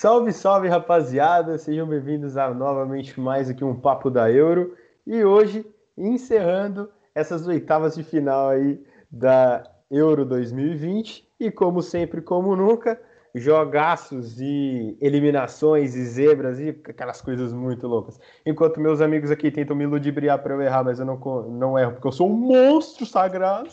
Salve, 0.00 0.32
salve, 0.32 0.66
rapaziada! 0.66 1.58
Sejam 1.58 1.86
bem-vindos 1.86 2.34
a 2.38 2.54
novamente 2.54 3.20
mais 3.20 3.50
aqui 3.50 3.62
um 3.62 3.78
Papo 3.78 4.08
da 4.08 4.32
Euro. 4.32 4.74
E 5.06 5.22
hoje, 5.22 5.62
encerrando 5.94 6.90
essas 7.14 7.46
oitavas 7.46 7.96
de 7.96 8.02
final 8.02 8.48
aí 8.48 8.82
da 9.10 9.62
Euro 9.90 10.24
2020. 10.24 11.28
E 11.38 11.50
como 11.50 11.82
sempre, 11.82 12.22
como 12.22 12.56
nunca, 12.56 12.98
jogaços 13.34 14.40
e 14.40 14.96
eliminações 15.02 15.94
e 15.94 16.02
zebras 16.06 16.58
e 16.58 16.70
aquelas 16.70 17.20
coisas 17.20 17.52
muito 17.52 17.86
loucas. 17.86 18.18
Enquanto 18.46 18.80
meus 18.80 19.02
amigos 19.02 19.30
aqui 19.30 19.50
tentam 19.50 19.76
me 19.76 19.84
ludibriar 19.84 20.42
para 20.42 20.54
eu 20.54 20.62
errar, 20.62 20.82
mas 20.82 20.98
eu 20.98 21.04
não, 21.04 21.18
não 21.50 21.78
erro 21.78 21.92
porque 21.92 22.08
eu 22.08 22.12
sou 22.12 22.26
um 22.26 22.34
monstro 22.34 23.04
sagrado. 23.04 23.68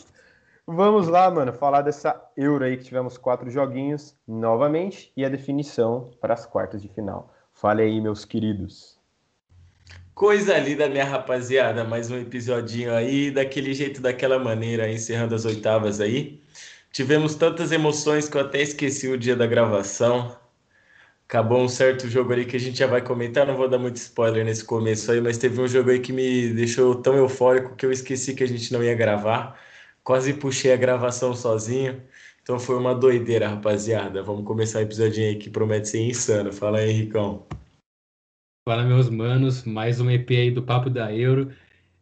Vamos 0.70 1.08
lá, 1.08 1.30
mano, 1.30 1.50
falar 1.50 1.80
dessa 1.80 2.22
Euro 2.36 2.62
aí 2.62 2.76
que 2.76 2.84
tivemos 2.84 3.16
quatro 3.16 3.50
joguinhos 3.50 4.14
novamente 4.28 5.10
e 5.16 5.24
a 5.24 5.28
definição 5.30 6.10
para 6.20 6.34
as 6.34 6.44
quartas 6.44 6.82
de 6.82 6.88
final. 6.88 7.34
Fale 7.54 7.80
aí, 7.80 7.98
meus 8.02 8.26
queridos. 8.26 8.98
Coisa 10.14 10.58
linda, 10.58 10.86
minha 10.86 11.06
rapaziada. 11.06 11.84
Mais 11.84 12.10
um 12.10 12.18
episodinho 12.18 12.92
aí, 12.92 13.30
daquele 13.30 13.72
jeito, 13.72 14.02
daquela 14.02 14.38
maneira, 14.38 14.92
encerrando 14.92 15.34
as 15.34 15.46
oitavas 15.46 16.02
aí. 16.02 16.38
Tivemos 16.92 17.34
tantas 17.34 17.72
emoções 17.72 18.28
que 18.28 18.36
eu 18.36 18.42
até 18.42 18.60
esqueci 18.60 19.08
o 19.08 19.16
dia 19.16 19.34
da 19.34 19.46
gravação. 19.46 20.36
Acabou 21.26 21.62
um 21.62 21.68
certo 21.68 22.06
jogo 22.10 22.34
ali 22.34 22.44
que 22.44 22.56
a 22.56 22.60
gente 22.60 22.76
já 22.76 22.86
vai 22.86 23.00
comentar. 23.00 23.46
Não 23.46 23.56
vou 23.56 23.70
dar 23.70 23.78
muito 23.78 23.96
spoiler 23.96 24.44
nesse 24.44 24.66
começo 24.66 25.10
aí, 25.10 25.20
mas 25.22 25.38
teve 25.38 25.58
um 25.62 25.66
jogo 25.66 25.88
aí 25.88 25.98
que 25.98 26.12
me 26.12 26.52
deixou 26.52 26.94
tão 26.96 27.16
eufórico 27.16 27.74
que 27.74 27.86
eu 27.86 27.90
esqueci 27.90 28.34
que 28.34 28.44
a 28.44 28.46
gente 28.46 28.70
não 28.70 28.84
ia 28.84 28.94
gravar 28.94 29.58
quase 30.08 30.32
puxei 30.32 30.72
a 30.72 30.76
gravação 30.76 31.34
sozinho. 31.34 32.02
Então 32.42 32.58
foi 32.58 32.76
uma 32.78 32.94
doideira, 32.94 33.46
rapaziada. 33.46 34.22
Vamos 34.22 34.46
começar 34.46 34.78
o 34.78 34.82
episódio 34.82 35.22
aí 35.22 35.36
que 35.36 35.50
promete 35.50 35.86
ser 35.86 36.00
insano. 36.00 36.50
Fala 36.50 36.78
aí, 36.78 36.90
Ricão. 36.92 37.46
Fala, 38.66 38.84
meus 38.84 39.10
manos. 39.10 39.64
Mais 39.64 40.00
um 40.00 40.10
EP 40.10 40.30
aí 40.30 40.50
do 40.50 40.62
Papo 40.62 40.88
da 40.88 41.14
Euro. 41.14 41.52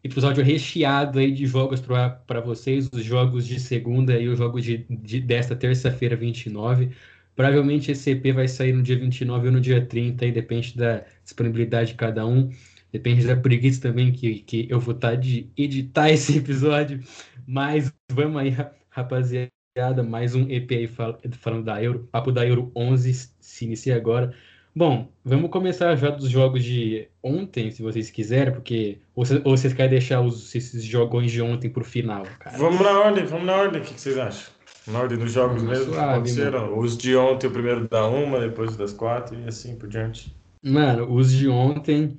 Episódio 0.04 0.44
recheado 0.44 1.18
aí 1.18 1.32
de 1.32 1.46
jogos 1.46 1.80
para 1.80 2.40
vocês, 2.40 2.88
os 2.92 3.02
jogos 3.02 3.44
de 3.44 3.58
segunda 3.58 4.16
e 4.16 4.28
os 4.28 4.38
jogos 4.38 4.62
de, 4.62 4.86
de, 4.88 5.20
desta 5.20 5.56
terça-feira, 5.56 6.14
29. 6.14 6.92
Provavelmente 7.34 7.90
esse 7.90 8.12
EP 8.12 8.32
vai 8.32 8.46
sair 8.46 8.72
no 8.72 8.84
dia 8.84 8.96
29 8.96 9.48
ou 9.48 9.52
no 9.54 9.60
dia 9.60 9.84
30, 9.84 10.24
aí 10.24 10.30
depende 10.30 10.76
da 10.76 11.02
disponibilidade 11.24 11.90
de 11.90 11.96
cada 11.96 12.24
um. 12.24 12.52
Depende 12.92 13.26
da 13.26 13.36
preguiça 13.36 13.82
também 13.82 14.12
que, 14.12 14.36
que 14.40 14.66
eu 14.70 14.78
vou 14.78 14.94
estar 14.94 15.10
tá 15.10 15.14
de 15.16 15.50
editar 15.56 16.08
esse 16.12 16.38
episódio. 16.38 17.02
Mas 17.46 17.92
vamos 18.10 18.36
aí, 18.38 18.54
rapaziada, 18.90 20.02
mais 20.02 20.34
um 20.34 20.50
EP 20.50 20.70
aí 20.72 20.88
falando 20.88 21.64
da 21.64 21.82
Euro. 21.82 22.08
Papo 22.10 22.32
da 22.32 22.44
Euro 22.44 22.72
11 22.74 23.30
se 23.38 23.64
inicia 23.64 23.94
agora. 23.94 24.34
Bom, 24.74 25.08
vamos 25.24 25.50
começar 25.50 25.94
já 25.96 26.10
dos 26.10 26.28
jogos 26.28 26.62
de 26.62 27.08
ontem, 27.22 27.70
se 27.70 27.82
vocês 27.82 28.10
quiserem, 28.10 28.52
porque 28.52 28.98
ou, 29.14 29.24
ou 29.44 29.56
vocês 29.56 29.72
querem 29.72 29.90
deixar 29.90 30.20
os, 30.20 30.54
esses 30.54 30.84
jogões 30.84 31.30
de 31.30 31.40
ontem 31.40 31.70
pro 31.70 31.84
final, 31.84 32.24
cara? 32.38 32.58
Vamos 32.58 32.80
na 32.80 32.98
ordem, 32.98 33.24
vamos 33.24 33.46
na 33.46 33.54
ordem, 33.54 33.80
o 33.80 33.84
que, 33.84 33.98
vocês 33.98 34.18
acham? 34.18 34.52
Na 34.88 35.00
ordem 35.00 35.16
dos 35.16 35.32
jogos 35.32 35.62
vamos 35.62 35.78
mesmo 35.78 35.94
suave, 35.94 36.12
aconteceram? 36.12 36.60
Mano. 36.62 36.78
Os 36.78 36.96
de 36.98 37.16
ontem, 37.16 37.46
o 37.46 37.50
primeiro 37.50 37.88
da 37.88 38.06
uma, 38.06 38.40
depois 38.40 38.76
das 38.76 38.92
quatro 38.92 39.38
e 39.40 39.48
assim 39.48 39.76
por 39.76 39.88
diante. 39.88 40.36
Mano, 40.62 41.10
os 41.10 41.32
de 41.32 41.48
ontem, 41.48 42.18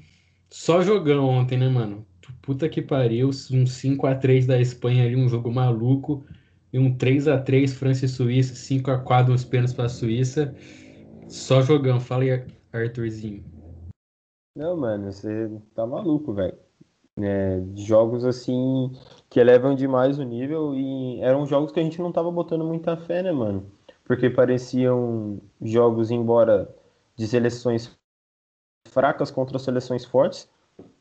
só 0.49 0.81
jogão 0.81 1.25
ontem, 1.25 1.57
né, 1.59 1.69
mano? 1.69 2.05
Puta 2.47 2.69
que 2.69 2.81
pariu, 2.81 3.29
um 3.51 3.65
5 3.65 4.07
a 4.07 4.15
3 4.15 4.47
da 4.47 4.57
Espanha 4.57 5.03
ali, 5.03 5.17
um 5.17 5.27
jogo 5.27 5.51
maluco, 5.51 6.25
e 6.71 6.79
um 6.79 6.97
3 6.97 7.27
a 7.27 7.37
3 7.37 7.73
França 7.73 8.05
e 8.05 8.07
Suíça, 8.07 8.55
5 8.55 8.89
a 8.89 8.97
4 8.97 9.33
os 9.33 9.43
pênaltis 9.43 9.73
para 9.75 9.87
a 9.87 9.89
Suíça. 9.89 10.55
Só 11.27 11.61
jogando, 11.61 11.99
fala 11.99 12.23
aí, 12.23 12.45
Arthurzinho. 12.71 13.43
Não, 14.55 14.77
mano, 14.77 15.11
você 15.11 15.51
tá 15.75 15.85
maluco, 15.85 16.33
velho. 16.33 16.57
É, 17.19 17.61
jogos 17.75 18.23
assim 18.23 18.93
que 19.29 19.41
elevam 19.41 19.75
demais 19.75 20.17
o 20.17 20.23
nível 20.23 20.73
e 20.73 21.19
eram 21.19 21.45
jogos 21.45 21.73
que 21.73 21.81
a 21.81 21.83
gente 21.83 21.99
não 21.99 22.13
tava 22.13 22.31
botando 22.31 22.63
muita 22.63 22.95
fé, 22.95 23.21
né, 23.21 23.31
mano? 23.33 23.69
Porque 24.05 24.29
pareciam 24.29 25.41
jogos, 25.61 26.11
embora 26.11 26.73
de 27.13 27.27
seleções 27.27 27.91
fracas 28.87 29.31
contra 29.31 29.59
seleções 29.59 30.05
fortes, 30.05 30.49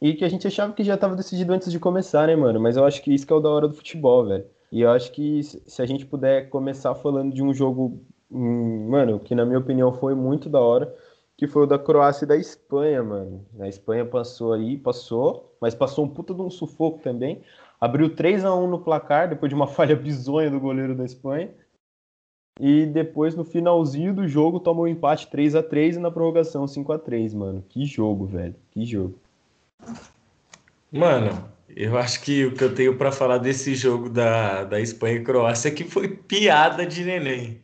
e 0.01 0.15
que 0.15 0.25
a 0.25 0.29
gente 0.29 0.47
achava 0.47 0.73
que 0.73 0.85
já 0.85 0.95
estava 0.95 1.17
decidido 1.17 1.53
antes 1.53 1.71
de 1.71 1.79
começar, 1.79 2.27
né, 2.27 2.37
mano? 2.37 2.61
Mas 2.61 2.77
eu 2.77 2.85
acho 2.85 3.03
que 3.03 3.13
isso 3.15 3.27
que 3.27 3.33
é 3.33 3.37
o 3.37 3.41
da 3.41 3.49
hora 3.49 3.69
do 3.69 3.75
futebol, 3.75 4.27
velho. 4.27 4.45
E 4.71 4.83
eu 4.83 4.91
acho 4.91 5.13
que 5.13 5.43
se 5.43 5.81
a 5.81 5.87
gente 5.87 6.05
puder 6.05 6.49
começar 6.49 6.95
falando 6.95 7.33
de 7.33 7.43
um 7.43 7.55
jogo, 7.55 8.01
hum, 8.31 8.89
mano, 8.89 9.19
que 9.21 9.35
na 9.35 9.45
minha 9.45 9.59
opinião 9.59 9.93
foi 9.93 10.15
muito 10.15 10.49
da 10.49 10.61
hora, 10.61 10.95
que 11.37 11.47
foi 11.47 11.63
o 11.65 11.67
da 11.67 11.79
Croácia 11.79 12.25
e 12.25 12.29
da 12.29 12.37
Espanha, 12.37 13.03
mano. 13.03 13.45
A 13.61 13.69
Espanha 13.69 14.05
passou 14.05 14.53
aí, 14.53 14.77
passou, 14.77 15.57
mas 15.61 15.75
passou 15.75 16.05
um 16.05 16.09
puta 16.09 16.35
de 16.35 16.43
um 16.43 16.51
sufoco 16.51 17.01
também. 17.03 17.43
Abriu 17.81 18.15
3 18.15 18.45
a 18.45 18.55
1 18.55 18.67
no 18.67 18.81
placar, 18.81 19.29
depois 19.29 19.51
de 19.51 19.55
uma 19.55 19.67
falha 19.69 19.95
bizonha 19.95 20.51
do 20.51 20.61
goleiro 20.61 20.95
da 20.95 21.05
Espanha. 21.05 21.51
E 22.59 22.87
depois, 22.87 23.35
no 23.35 23.45
finalzinho 23.45 24.15
do 24.15 24.27
jogo, 24.27 24.59
tomou 24.59 24.87
um 24.87 24.89
empate 24.89 25.29
3 25.29 25.55
a 25.55 25.63
3 25.63 25.97
e 25.97 26.01
na 26.01 26.11
prorrogação 26.11 26.67
5 26.67 26.91
a 26.93 26.99
3 26.99 27.35
mano. 27.35 27.63
Que 27.69 27.85
jogo, 27.85 28.25
velho. 28.25 28.55
Que 28.71 28.85
jogo. 28.85 29.15
Mano, 30.93 31.53
eu 31.69 31.99
acho 31.99 32.23
que 32.23 32.47
o 32.47 32.55
que 32.55 32.65
eu 32.65 32.75
tenho 32.75 32.97
para 32.97 33.13
falar 33.13 33.39
desse 33.39 33.75
jogo 33.75 34.09
da, 34.09 34.65
da 34.65 34.81
Espanha 34.81 35.17
e 35.17 35.25
Croácia 35.25 35.69
é 35.69 35.73
que 35.73 35.85
foi 35.85 36.09
piada 36.09 36.87
de 36.87 37.05
neném. 37.05 37.63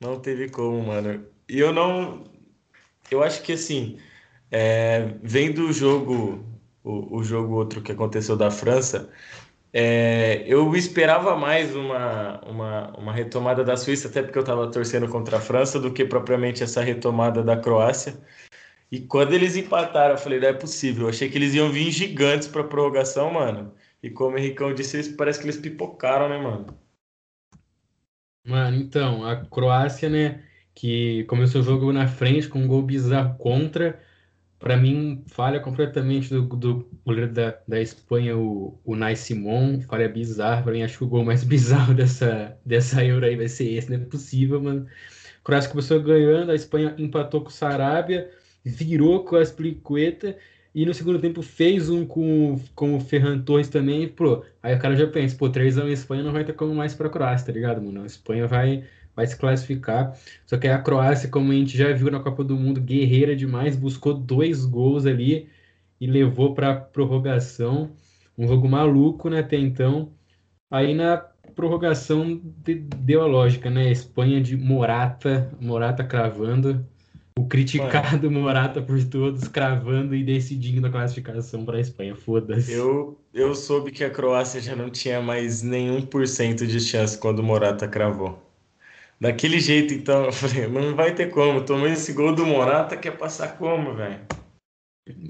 Não 0.00 0.20
teve 0.20 0.48
como, 0.48 0.82
mano. 0.86 1.24
E 1.48 1.58
eu 1.58 1.72
não. 1.72 2.24
Eu 3.10 3.22
acho 3.22 3.42
que 3.42 3.52
assim, 3.52 3.98
é, 4.50 5.14
vendo 5.22 5.68
o 5.68 5.72
jogo, 5.72 6.44
o, 6.84 7.18
o 7.18 7.24
jogo 7.24 7.54
outro 7.54 7.82
que 7.82 7.92
aconteceu 7.92 8.36
da 8.36 8.50
França, 8.50 9.10
é, 9.72 10.44
eu 10.46 10.74
esperava 10.76 11.36
mais 11.36 11.74
uma, 11.74 12.40
uma, 12.46 12.98
uma 12.98 13.12
retomada 13.12 13.64
da 13.64 13.76
Suíça, 13.76 14.08
até 14.08 14.22
porque 14.22 14.38
eu 14.38 14.42
estava 14.42 14.70
torcendo 14.70 15.08
contra 15.08 15.38
a 15.38 15.40
França, 15.40 15.78
do 15.80 15.92
que 15.92 16.04
propriamente 16.04 16.62
essa 16.62 16.80
retomada 16.82 17.42
da 17.42 17.56
Croácia. 17.56 18.16
E 18.90 19.00
quando 19.00 19.34
eles 19.34 19.54
empataram, 19.54 20.14
eu 20.14 20.18
falei, 20.18 20.40
não 20.40 20.48
é 20.48 20.52
possível. 20.52 21.04
Eu 21.04 21.08
achei 21.10 21.28
que 21.28 21.36
eles 21.36 21.54
iam 21.54 21.70
vir 21.70 21.90
gigantes 21.90 22.48
pra 22.48 22.64
prorrogação, 22.64 23.30
mano. 23.32 23.74
E 24.02 24.08
como 24.08 24.36
o 24.36 24.38
Henricão 24.38 24.72
disse, 24.72 25.12
parece 25.12 25.38
que 25.38 25.44
eles 25.44 25.58
pipocaram, 25.58 26.28
né, 26.28 26.38
mano? 26.38 26.66
Mano, 28.46 28.76
então, 28.78 29.26
a 29.26 29.44
Croácia, 29.44 30.08
né, 30.08 30.42
que 30.74 31.24
começou 31.24 31.60
o 31.60 31.64
jogo 31.64 31.92
na 31.92 32.06
frente 32.06 32.48
com 32.48 32.60
um 32.60 32.66
gol 32.66 32.82
bizarro 32.82 33.36
contra. 33.36 34.00
Para 34.58 34.76
mim, 34.76 35.22
falha 35.28 35.60
completamente 35.60 36.30
do, 36.30 36.42
do 36.42 36.88
goleiro 37.04 37.32
da, 37.32 37.58
da 37.68 37.80
Espanha, 37.80 38.36
o, 38.38 38.80
o 38.84 38.96
Nai 38.96 39.14
Simon. 39.16 39.82
Falha 39.82 40.08
bizarra. 40.08 40.62
Para 40.62 40.72
mim, 40.72 40.82
acho 40.82 40.96
que 40.98 41.04
o 41.04 41.08
gol 41.08 41.24
mais 41.24 41.44
bizarro 41.44 41.92
dessa, 41.92 42.58
dessa 42.64 43.04
Euro 43.04 43.26
aí 43.26 43.36
vai 43.36 43.48
ser 43.48 43.70
esse. 43.70 43.90
Não 43.90 43.98
é 43.98 44.04
possível, 44.06 44.62
mano. 44.62 44.86
A 45.40 45.44
Croácia 45.44 45.70
começou 45.70 46.02
ganhando, 46.02 46.52
a 46.52 46.54
Espanha 46.54 46.94
empatou 46.98 47.42
com 47.42 47.48
o 47.48 47.52
Sarabia 47.52 48.30
virou 48.64 49.24
com 49.24 49.36
as 49.36 49.50
pliqueta 49.50 50.36
e 50.74 50.84
no 50.86 50.94
segundo 50.94 51.18
tempo 51.18 51.42
fez 51.42 51.88
um 51.88 52.06
com, 52.06 52.60
com 52.74 52.96
o 52.96 53.00
Ferran 53.00 53.40
Torres 53.40 53.68
também. 53.68 54.06
Pô, 54.08 54.44
aí 54.62 54.74
o 54.74 54.78
cara 54.78 54.94
já 54.96 55.06
pensa, 55.06 55.36
pô, 55.36 55.48
3 55.48 55.78
anos 55.78 55.98
Espanha 55.98 56.22
não 56.22 56.32
vai 56.32 56.44
ter 56.44 56.52
como 56.52 56.74
mais 56.74 56.94
pra 56.94 57.08
Croácia, 57.08 57.46
tá 57.46 57.52
ligado, 57.52 57.82
mano? 57.82 58.02
A 58.02 58.06
Espanha 58.06 58.46
vai, 58.46 58.84
vai 59.16 59.26
se 59.26 59.36
classificar. 59.36 60.16
Só 60.46 60.56
que 60.56 60.68
a 60.68 60.78
Croácia, 60.78 61.28
como 61.28 61.52
a 61.52 61.54
gente 61.54 61.76
já 61.76 61.92
viu 61.92 62.10
na 62.10 62.20
Copa 62.20 62.44
do 62.44 62.56
Mundo, 62.56 62.80
guerreira 62.80 63.34
demais, 63.34 63.76
buscou 63.76 64.14
dois 64.14 64.64
gols 64.64 65.06
ali 65.06 65.48
e 66.00 66.06
levou 66.06 66.54
pra 66.54 66.74
prorrogação. 66.76 67.90
Um 68.36 68.46
jogo 68.46 68.68
maluco, 68.68 69.28
né, 69.28 69.40
até 69.40 69.56
então. 69.56 70.12
Aí 70.70 70.94
na 70.94 71.16
prorrogação 71.56 72.40
deu 72.98 73.22
a 73.22 73.26
lógica, 73.26 73.70
né? 73.70 73.90
Espanha 73.90 74.40
de 74.40 74.56
Morata, 74.56 75.50
Morata 75.60 76.04
cravando 76.04 76.86
o 77.38 77.46
criticado 77.46 78.30
Mano, 78.30 78.40
Morata 78.42 78.82
por 78.82 79.02
todos, 79.04 79.46
cravando 79.46 80.14
e 80.14 80.24
decidindo 80.24 80.86
a 80.86 80.90
classificação 80.90 81.64
para 81.64 81.76
a 81.76 81.80
Espanha. 81.80 82.16
Foda-se. 82.16 82.72
Eu, 82.72 83.16
eu 83.32 83.54
soube 83.54 83.92
que 83.92 84.02
a 84.02 84.10
Croácia 84.10 84.60
já 84.60 84.74
não 84.74 84.90
tinha 84.90 85.20
mais 85.20 85.62
nenhum 85.62 86.02
por 86.02 86.26
cento 86.26 86.66
de 86.66 86.80
chance 86.80 87.16
quando 87.16 87.38
o 87.38 87.42
Morata 87.42 87.86
cravou. 87.86 88.42
Daquele 89.20 89.60
jeito, 89.60 89.94
então, 89.94 90.24
eu 90.26 90.32
falei, 90.32 90.66
não 90.66 90.94
vai 90.94 91.14
ter 91.14 91.30
como. 91.30 91.64
Tomei 91.64 91.92
esse 91.92 92.12
gol 92.12 92.34
do 92.34 92.44
Morata, 92.44 92.96
quer 92.96 93.16
passar 93.16 93.56
como, 93.56 93.94
velho? 93.94 94.20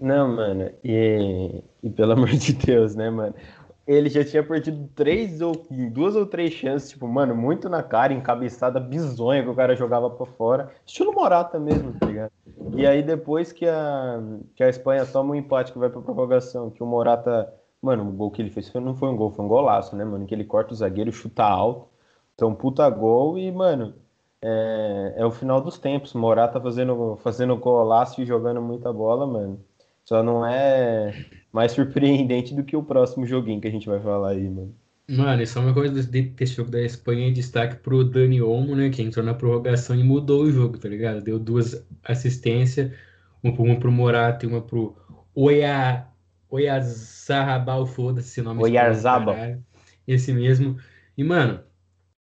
Não, 0.01 0.35
mano, 0.35 0.71
e, 0.83 1.63
e 1.83 1.91
pelo 1.91 2.13
amor 2.13 2.31
de 2.31 2.53
Deus, 2.53 2.97
né, 2.97 3.11
mano? 3.11 3.35
Ele 3.89 4.11
já 4.11 4.23
tinha 4.23 4.43
perdido 4.43 4.87
três 4.95 5.41
ou 5.41 5.53
duas 5.91 6.15
ou 6.15 6.27
três 6.27 6.53
chances, 6.53 6.91
tipo, 6.91 7.09
mano, 7.09 7.35
muito 7.35 7.71
na 7.71 7.83
cara, 7.83 8.13
encabeçada 8.13 8.79
bizonha 8.79 9.43
que 9.43 9.49
o 9.49 9.55
cara 9.55 9.75
jogava 9.75 10.11
pra 10.11 10.27
fora. 10.27 10.71
Estilo 10.85 11.15
Morata 11.15 11.59
mesmo, 11.59 11.95
tá 11.99 12.05
ligado? 12.05 12.31
E 12.77 12.87
aí 12.87 13.03
depois 13.03 13.51
que 13.51 13.67
a, 13.67 14.21
que 14.55 14.63
a 14.63 14.69
Espanha 14.69 15.07
toma 15.07 15.31
um 15.33 15.35
empate 15.35 15.73
que 15.73 15.79
vai 15.79 15.89
pra 15.89 16.03
prorrogação, 16.03 16.69
que 16.69 16.83
o 16.83 16.87
Morata, 16.87 17.51
mano, 17.81 18.07
o 18.07 18.13
gol 18.13 18.31
que 18.31 18.43
ele 18.43 18.51
fez 18.51 18.71
não 18.75 18.95
foi 18.95 19.09
um 19.09 19.17
gol, 19.17 19.31
foi 19.31 19.43
um 19.43 19.49
golaço, 19.49 19.97
né, 19.97 20.05
mano? 20.05 20.27
Que 20.27 20.35
ele 20.35 20.45
corta 20.45 20.75
o 20.75 20.77
zagueiro, 20.77 21.11
chuta 21.11 21.45
alto. 21.45 21.89
Então, 22.35 22.55
puta 22.55 22.89
gol 22.91 23.39
e, 23.39 23.51
mano, 23.51 23.95
é, 24.43 25.15
é 25.17 25.25
o 25.25 25.31
final 25.31 25.63
dos 25.63 25.79
tempos. 25.79 26.13
Morata 26.13 26.61
fazendo, 26.61 27.17
fazendo 27.23 27.57
golaço 27.57 28.21
e 28.21 28.27
jogando 28.27 28.61
muita 28.61 28.93
bola, 28.93 29.27
mano. 29.27 29.59
Só 30.05 30.23
não 30.23 30.47
é 30.47 31.13
mais 31.53 31.73
surpreendente 31.73 32.55
do 32.55 32.65
que 32.65 32.77
o 32.77 32.83
próximo 32.83 33.27
joguinho 33.27 33.61
que 33.61 33.69
a 33.69 33.71
gente 33.71 33.87
vai 33.87 34.01
falar 34.01 34.31
aí, 34.31 34.49
mano. 34.49 34.75
Mano, 35.11 35.43
isso 35.43 35.59
é 35.59 35.63
uma 35.63 35.73
coisa 35.73 36.03
desse 36.13 36.55
jogo 36.55 36.71
da 36.71 36.83
Espanha 36.83 37.29
em 37.29 37.33
destaque 37.33 37.77
pro 37.77 38.05
Dani 38.05 38.43
Olmo, 38.43 38.77
né? 38.77 38.91
Que 38.91 39.01
entrou 39.01 39.25
na 39.25 39.33
prorrogação 39.33 39.97
e 39.97 40.05
mudou 40.05 40.43
o 40.43 40.53
jogo, 40.53 40.77
tá 40.77 40.87
ligado? 40.87 41.23
Deu 41.23 41.39
duas 41.39 41.83
assistências, 42.05 42.93
uma 43.43 43.79
pro, 43.79 43.91
Morata 43.91 44.45
e 44.45 44.49
uma 44.49 44.61
pro 44.61 44.95
Oya, 45.35 46.07
Oyazarrabal, 46.51 47.87
foda-se 47.87 48.29
esse 48.29 48.43
nome. 48.43 48.63
Oyarzabal. 48.63 49.35
Esse 50.07 50.31
mesmo. 50.31 50.77
E, 51.17 51.25
mano, 51.25 51.61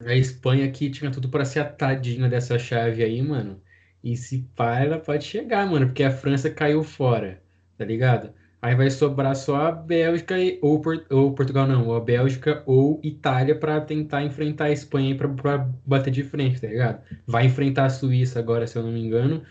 a 0.00 0.14
Espanha 0.14 0.64
aqui 0.66 0.88
tinha 0.88 1.10
tudo 1.10 1.28
para 1.28 1.44
ser 1.44 1.60
a 1.60 1.64
tadinha 1.64 2.28
dessa 2.28 2.56
chave 2.56 3.02
aí, 3.02 3.20
mano. 3.20 3.60
E 4.02 4.16
se 4.16 4.48
pá, 4.54 4.78
ela 4.78 5.00
pode 5.00 5.24
chegar, 5.24 5.66
mano, 5.66 5.86
porque 5.86 6.04
a 6.04 6.10
França 6.12 6.48
caiu 6.50 6.84
fora, 6.84 7.42
tá 7.76 7.84
ligado? 7.84 8.32
Aí 8.66 8.74
vai 8.74 8.90
sobrar 8.90 9.36
só 9.36 9.56
a 9.56 9.72
Bélgica 9.72 10.38
e- 10.40 10.58
ou, 10.62 10.82
ou 11.10 11.34
Portugal, 11.34 11.66
não, 11.68 11.86
ou 11.88 11.96
a 11.96 12.00
Bélgica 12.00 12.62
ou 12.66 13.00
Itália 13.04 13.58
para 13.58 13.80
tentar 13.80 14.22
enfrentar 14.24 14.66
a 14.66 14.70
Espanha 14.72 15.16
para 15.16 15.58
bater 15.86 16.10
de 16.10 16.24
frente, 16.24 16.60
tá 16.60 16.66
ligado? 16.68 17.04
Vai 17.26 17.46
enfrentar 17.46 17.86
a 17.86 17.90
Suíça 17.90 18.38
agora, 18.38 18.66
se 18.66 18.76
eu 18.76 18.82
não 18.82 18.92
me 18.92 19.00
engano. 19.00 19.44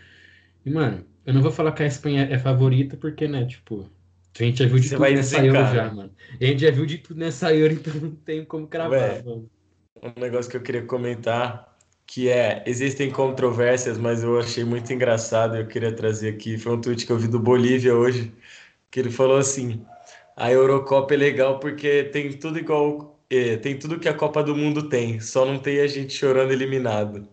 E, 0.64 0.70
mano, 0.70 1.06
eu 1.24 1.34
não 1.34 1.42
vou 1.42 1.52
falar 1.52 1.72
que 1.72 1.82
a 1.82 1.86
Espanha 1.86 2.24
é 2.30 2.38
favorita, 2.38 2.96
porque, 2.96 3.28
né, 3.28 3.46
tipo, 3.46 3.90
a 4.38 4.42
gente 4.44 4.58
já 4.60 4.66
viu 4.68 4.80
de 4.80 4.90
Você 4.90 4.94
tudo 4.94 5.12
nessa 5.12 5.42
dizer, 5.42 5.44
Euro 5.44 5.64
cara. 5.64 5.66
já, 5.66 5.90
mano. 5.92 6.14
A 6.40 6.44
gente 6.44 6.60
já 6.62 6.70
viu 6.70 6.86
de 6.86 6.98
tudo 6.98 7.18
nessa 7.20 7.54
Euro, 7.54 7.74
então 7.74 7.94
não 7.94 8.16
tem 8.16 8.44
como 8.44 8.68
cravar, 8.68 9.14
Ué. 9.14 9.24
mano. 9.24 9.50
Um 10.02 10.20
negócio 10.20 10.50
que 10.50 10.56
eu 10.58 10.62
queria 10.62 10.86
comentar, 10.86 11.76
que 12.06 12.28
é, 12.30 12.64
existem 12.66 13.10
controvérsias, 13.12 13.98
mas 13.98 14.22
eu 14.24 14.38
achei 14.40 14.64
muito 14.64 14.92
engraçado, 14.92 15.56
eu 15.56 15.66
queria 15.68 15.94
trazer 15.94 16.34
aqui, 16.34 16.58
foi 16.58 16.74
um 16.74 16.80
tweet 16.80 17.06
que 17.06 17.12
eu 17.12 17.18
vi 17.18 17.28
do 17.28 17.40
Bolívia 17.40 17.94
hoje, 17.96 18.34
que 18.96 19.00
ele 19.00 19.10
falou 19.10 19.36
assim, 19.36 19.84
a 20.34 20.50
Eurocopa 20.50 21.12
é 21.12 21.18
legal 21.18 21.60
porque 21.60 22.04
tem 22.04 22.32
tudo 22.32 22.58
igual, 22.58 23.20
é, 23.28 23.58
tem 23.58 23.78
tudo 23.78 24.00
que 24.00 24.08
a 24.08 24.14
Copa 24.14 24.42
do 24.42 24.56
Mundo 24.56 24.88
tem, 24.88 25.20
só 25.20 25.44
não 25.44 25.58
tem 25.58 25.80
a 25.80 25.86
gente 25.86 26.14
chorando 26.14 26.50
eliminado. 26.50 27.28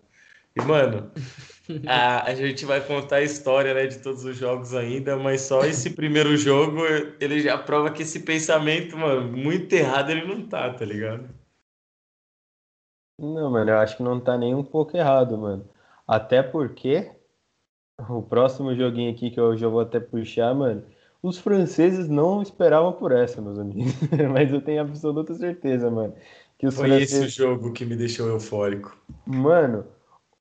E, 0.54 0.60
mano, 0.60 1.10
a, 1.88 2.28
a 2.28 2.34
gente 2.34 2.66
vai 2.66 2.86
contar 2.86 3.16
a 3.16 3.22
história, 3.22 3.72
né, 3.72 3.86
de 3.86 3.98
todos 4.00 4.26
os 4.26 4.36
jogos 4.36 4.74
ainda, 4.74 5.16
mas 5.16 5.40
só 5.40 5.64
esse 5.64 5.88
primeiro 5.88 6.36
jogo, 6.36 6.82
ele 7.18 7.40
já 7.40 7.56
prova 7.56 7.90
que 7.90 8.02
esse 8.02 8.20
pensamento, 8.20 8.94
mano, 8.98 9.34
muito 9.34 9.72
errado 9.72 10.10
ele 10.10 10.26
não 10.26 10.46
tá, 10.46 10.68
tá 10.70 10.84
ligado? 10.84 11.30
Não, 13.18 13.50
mano, 13.50 13.70
eu 13.70 13.78
acho 13.78 13.96
que 13.96 14.02
não 14.02 14.20
tá 14.20 14.36
nem 14.36 14.54
um 14.54 14.62
pouco 14.62 14.98
errado, 14.98 15.38
mano. 15.38 15.66
Até 16.06 16.42
porque 16.42 17.10
o 18.06 18.20
próximo 18.20 18.74
joguinho 18.74 19.10
aqui 19.10 19.30
que 19.30 19.40
eu 19.40 19.56
já 19.56 19.66
vou 19.66 19.80
até 19.80 19.98
puxar, 19.98 20.54
mano, 20.54 20.84
os 21.24 21.38
franceses 21.38 22.08
não 22.08 22.42
esperavam 22.42 22.92
por 22.92 23.12
essa, 23.12 23.40
meus 23.42 23.58
amigos. 23.58 23.94
Mas 24.32 24.52
eu 24.52 24.60
tenho 24.62 24.82
absoluta 24.82 25.34
certeza, 25.34 25.90
mano, 25.90 26.14
que 26.58 26.66
os 26.66 26.76
Foi 26.76 26.90
esse 27.00 27.22
o 27.24 27.30
franceses, 27.30 27.34
jogo 27.34 27.72
que 27.72 27.84
me 27.86 27.96
deixou 27.96 28.28
eufórico. 28.28 28.96
mano, 29.26 29.86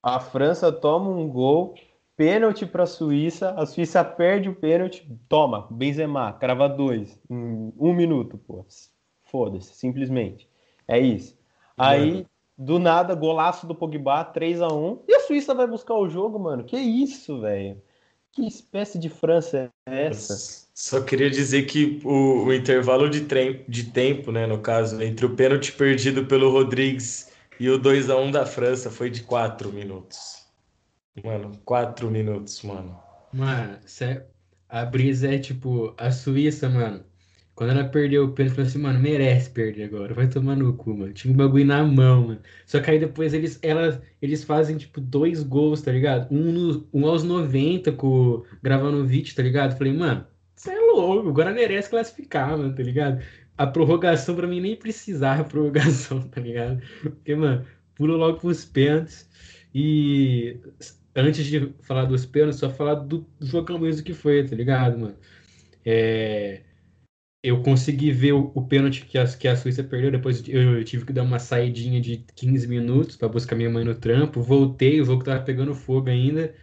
a 0.02 0.20
França 0.20 0.72
toma 0.72 1.10
um 1.10 1.30
gol, 1.30 1.86
pênalti 2.16 2.66
pra 2.66 2.86
Suíça, 2.86 3.52
a 3.52 3.66
Suíça 3.66 4.04
perde 4.04 4.50
o 4.50 4.56
pênalti, 4.56 5.08
toma, 5.30 5.68
Benzema, 5.72 6.34
crava 6.34 6.68
dois, 6.70 7.20
em 7.30 7.74
um 7.80 7.94
minuto, 7.94 8.38
pô. 8.38 8.66
Foda-se, 9.24 9.74
simplesmente. 9.76 10.48
É 10.88 11.00
isso. 11.00 11.38
Aí, 11.78 12.12
Mano. 12.16 12.30
do 12.58 12.80
nada, 12.80 13.16
golaço 13.16 13.66
do 13.68 13.76
Pogba, 13.76 14.24
3 14.26 14.62
a 14.62 14.68
1 14.72 15.04
E 15.08 15.16
a 15.16 15.20
Suíça 15.22 15.56
vai 15.56 15.68
buscar 15.68 15.96
o 15.96 16.10
jogo, 16.10 16.40
mano. 16.40 16.64
Que 16.64 16.78
isso, 16.78 17.42
velho? 17.42 17.82
Que 18.34 18.48
espécie 18.48 18.98
de 18.98 19.10
França 19.10 19.72
é 19.88 20.08
essa? 20.08 20.68
Só 20.74 21.02
queria 21.02 21.30
dizer 21.30 21.68
que 21.68 22.02
o, 22.04 22.46
o 22.46 22.54
intervalo 22.54 23.08
de, 23.08 23.22
trem, 23.22 23.64
de 23.68 23.84
tempo, 23.92 24.32
né, 24.32 24.48
no 24.48 24.60
caso, 24.60 25.00
entre 25.04 25.24
o 25.26 25.36
pênalti 25.36 25.72
perdido 25.72 26.26
pelo 26.26 26.52
Rodrigues 26.52 27.32
e 27.60 27.70
o 27.70 27.78
2 27.78 28.10
a 28.10 28.18
1 28.18 28.32
da 28.32 28.44
França 28.44 28.90
foi 28.90 29.12
de 29.12 29.22
4 29.22 29.72
minutos. 29.72 30.48
Mano, 31.24 31.52
4 31.64 32.10
minutos, 32.10 32.64
mano. 32.64 33.00
Mano, 33.32 33.78
a 34.68 34.84
brisa 34.84 35.32
é 35.32 35.38
tipo, 35.38 35.94
a 35.96 36.12
Suíça, 36.12 36.68
mano. 36.68 37.06
Quando 37.56 37.70
ela 37.72 37.88
perdeu 37.88 38.26
o 38.26 38.34
pênalti, 38.34 38.56
falou 38.56 38.68
assim, 38.68 38.80
mano, 38.80 39.00
merece 39.00 39.50
perder 39.52 39.84
agora, 39.84 40.14
vai 40.14 40.28
tomar 40.28 40.56
no 40.56 40.76
cu, 40.76 40.96
mano. 40.98 41.14
Tinha 41.14 41.32
um 41.34 41.38
bagulho 41.38 41.66
na 41.66 41.84
mão, 41.84 42.28
mano. 42.28 42.42
Só 42.66 42.80
que 42.82 42.90
aí 42.90 43.00
depois 43.00 43.34
eles, 43.34 43.60
ela, 43.62 44.02
eles 44.22 44.44
fazem, 44.44 44.76
tipo, 44.78 45.00
dois 45.00 45.44
gols, 45.44 45.82
tá 45.82 45.92
ligado? 45.92 46.34
Um, 46.34 46.52
no- 46.52 46.90
um 46.94 47.06
aos 47.08 47.24
90 47.24 47.92
com 47.92 48.08
o 48.08 48.46
Gravanovic, 48.62 49.36
tá 49.36 49.44
ligado? 49.44 49.78
Falei, 49.78 49.94
mano, 49.94 50.26
você 50.56 50.72
é 50.72 50.80
louco, 50.80 51.30
agora 51.30 51.52
merece 51.54 51.90
classificar, 51.90 52.58
mano, 52.58 52.74
tá 52.76 52.82
ligado? 52.84 53.24
A 53.58 53.68
prorrogação 53.68 54.36
pra 54.36 54.48
mim 54.48 54.60
nem 54.60 54.76
precisava 54.76 55.44
prorrogação, 55.44 56.22
tá 56.30 56.42
ligado? 56.42 56.82
Porque, 57.02 57.36
mano, 57.36 57.66
pula 57.96 58.16
logo 58.18 58.40
pros 58.40 58.66
pênaltis. 58.66 59.30
E 59.74 60.60
antes 61.16 61.46
de 61.46 61.74
falar 61.82 62.06
dos 62.06 62.26
pênaltis, 62.26 62.60
só 62.60 62.70
falar 62.70 62.96
do 62.96 63.28
jogão 63.40 63.78
mesmo 63.80 64.04
que 64.04 64.14
foi, 64.14 64.44
tá 64.46 64.56
ligado, 64.56 64.98
mano? 65.00 65.16
É, 65.86 66.64
eu 67.44 67.62
consegui 67.64 68.12
ver 68.12 68.34
o, 68.34 68.52
o 68.56 68.68
pênalti 68.68 69.06
que 69.06 69.18
a, 69.18 69.26
que 69.38 69.48
a 69.48 69.56
Suíça 69.56 69.84
perdeu, 69.84 70.12
depois 70.12 70.48
eu, 70.48 70.78
eu 70.80 70.84
tive 70.86 71.06
que 71.06 71.14
dar 71.14 71.24
uma 71.24 71.40
saidinha 71.40 72.02
de 72.02 72.20
15 72.36 72.68
minutos 72.68 73.18
pra 73.18 73.28
buscar 73.30 73.56
minha 73.56 73.70
mãe 73.70 73.84
no 73.86 73.96
trampo, 73.96 74.42
voltei, 74.42 75.02
o 75.02 75.06
jogo 75.06 75.24
tava 75.24 75.44
pegando 75.44 75.76
fogo 75.76 76.10
ainda. 76.10 76.56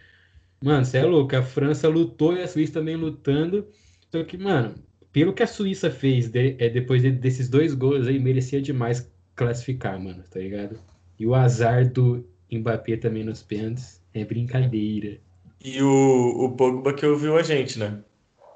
Mano, 0.63 0.85
você 0.85 0.99
é 0.99 1.05
louco, 1.05 1.35
a 1.35 1.43
França 1.43 1.87
lutou 1.89 2.35
e 2.35 2.41
a 2.43 2.47
Suíça 2.47 2.73
também 2.73 2.95
lutando. 2.95 3.67
Só 4.11 4.23
que, 4.23 4.37
mano, 4.37 4.75
pelo 5.11 5.33
que 5.33 5.43
a 5.43 5.47
Suíça 5.47 5.89
fez 5.91 6.29
de- 6.29 6.55
é, 6.59 6.69
depois 6.69 7.01
de- 7.01 7.11
desses 7.11 7.49
dois 7.49 7.73
gols 7.73 8.07
aí, 8.07 8.19
merecia 8.19 8.61
demais 8.61 9.11
classificar, 9.35 9.99
mano, 9.99 10.23
tá 10.29 10.39
ligado? 10.39 10.79
E 11.19 11.25
o 11.27 11.35
azar 11.35 11.89
do 11.91 12.27
Mbappé 12.51 12.97
também 12.97 13.23
nos 13.23 13.41
pênaltis 13.43 14.01
é 14.13 14.23
brincadeira. 14.25 15.19
E 15.63 15.81
o, 15.81 16.45
o 16.45 16.55
Pogba 16.57 16.93
que 16.93 17.05
ouviu 17.05 17.37
a 17.37 17.41
gente, 17.43 17.79
né? 17.79 18.03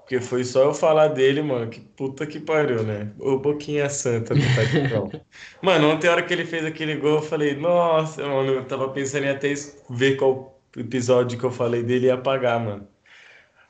Porque 0.05 0.19
foi 0.19 0.43
só 0.43 0.65
eu 0.65 0.73
falar 0.73 1.07
dele, 1.07 1.41
mano, 1.41 1.67
que 1.67 1.79
puta 1.79 2.27
que 2.27 2.39
pariu, 2.39 2.83
né? 2.83 3.11
Ô 3.17 3.39
boquinha 3.39 3.89
santa 3.89 4.35
do 4.35 4.41
Tadicão. 4.55 5.11
Mano, 5.63 5.89
ontem 5.89 6.07
a 6.07 6.11
hora 6.11 6.21
que 6.21 6.31
ele 6.31 6.45
fez 6.45 6.63
aquele 6.63 6.95
gol, 6.97 7.15
eu 7.15 7.21
falei, 7.23 7.55
nossa, 7.55 8.21
mano, 8.21 8.51
eu 8.51 8.65
tava 8.65 8.87
pensando 8.89 9.25
em 9.25 9.29
até 9.29 9.51
ver 9.89 10.15
qual 10.15 10.61
episódio 10.77 11.39
que 11.39 11.43
eu 11.43 11.49
falei 11.49 11.81
dele 11.81 12.05
e 12.05 12.11
apagar, 12.11 12.59
mano. 12.59 12.87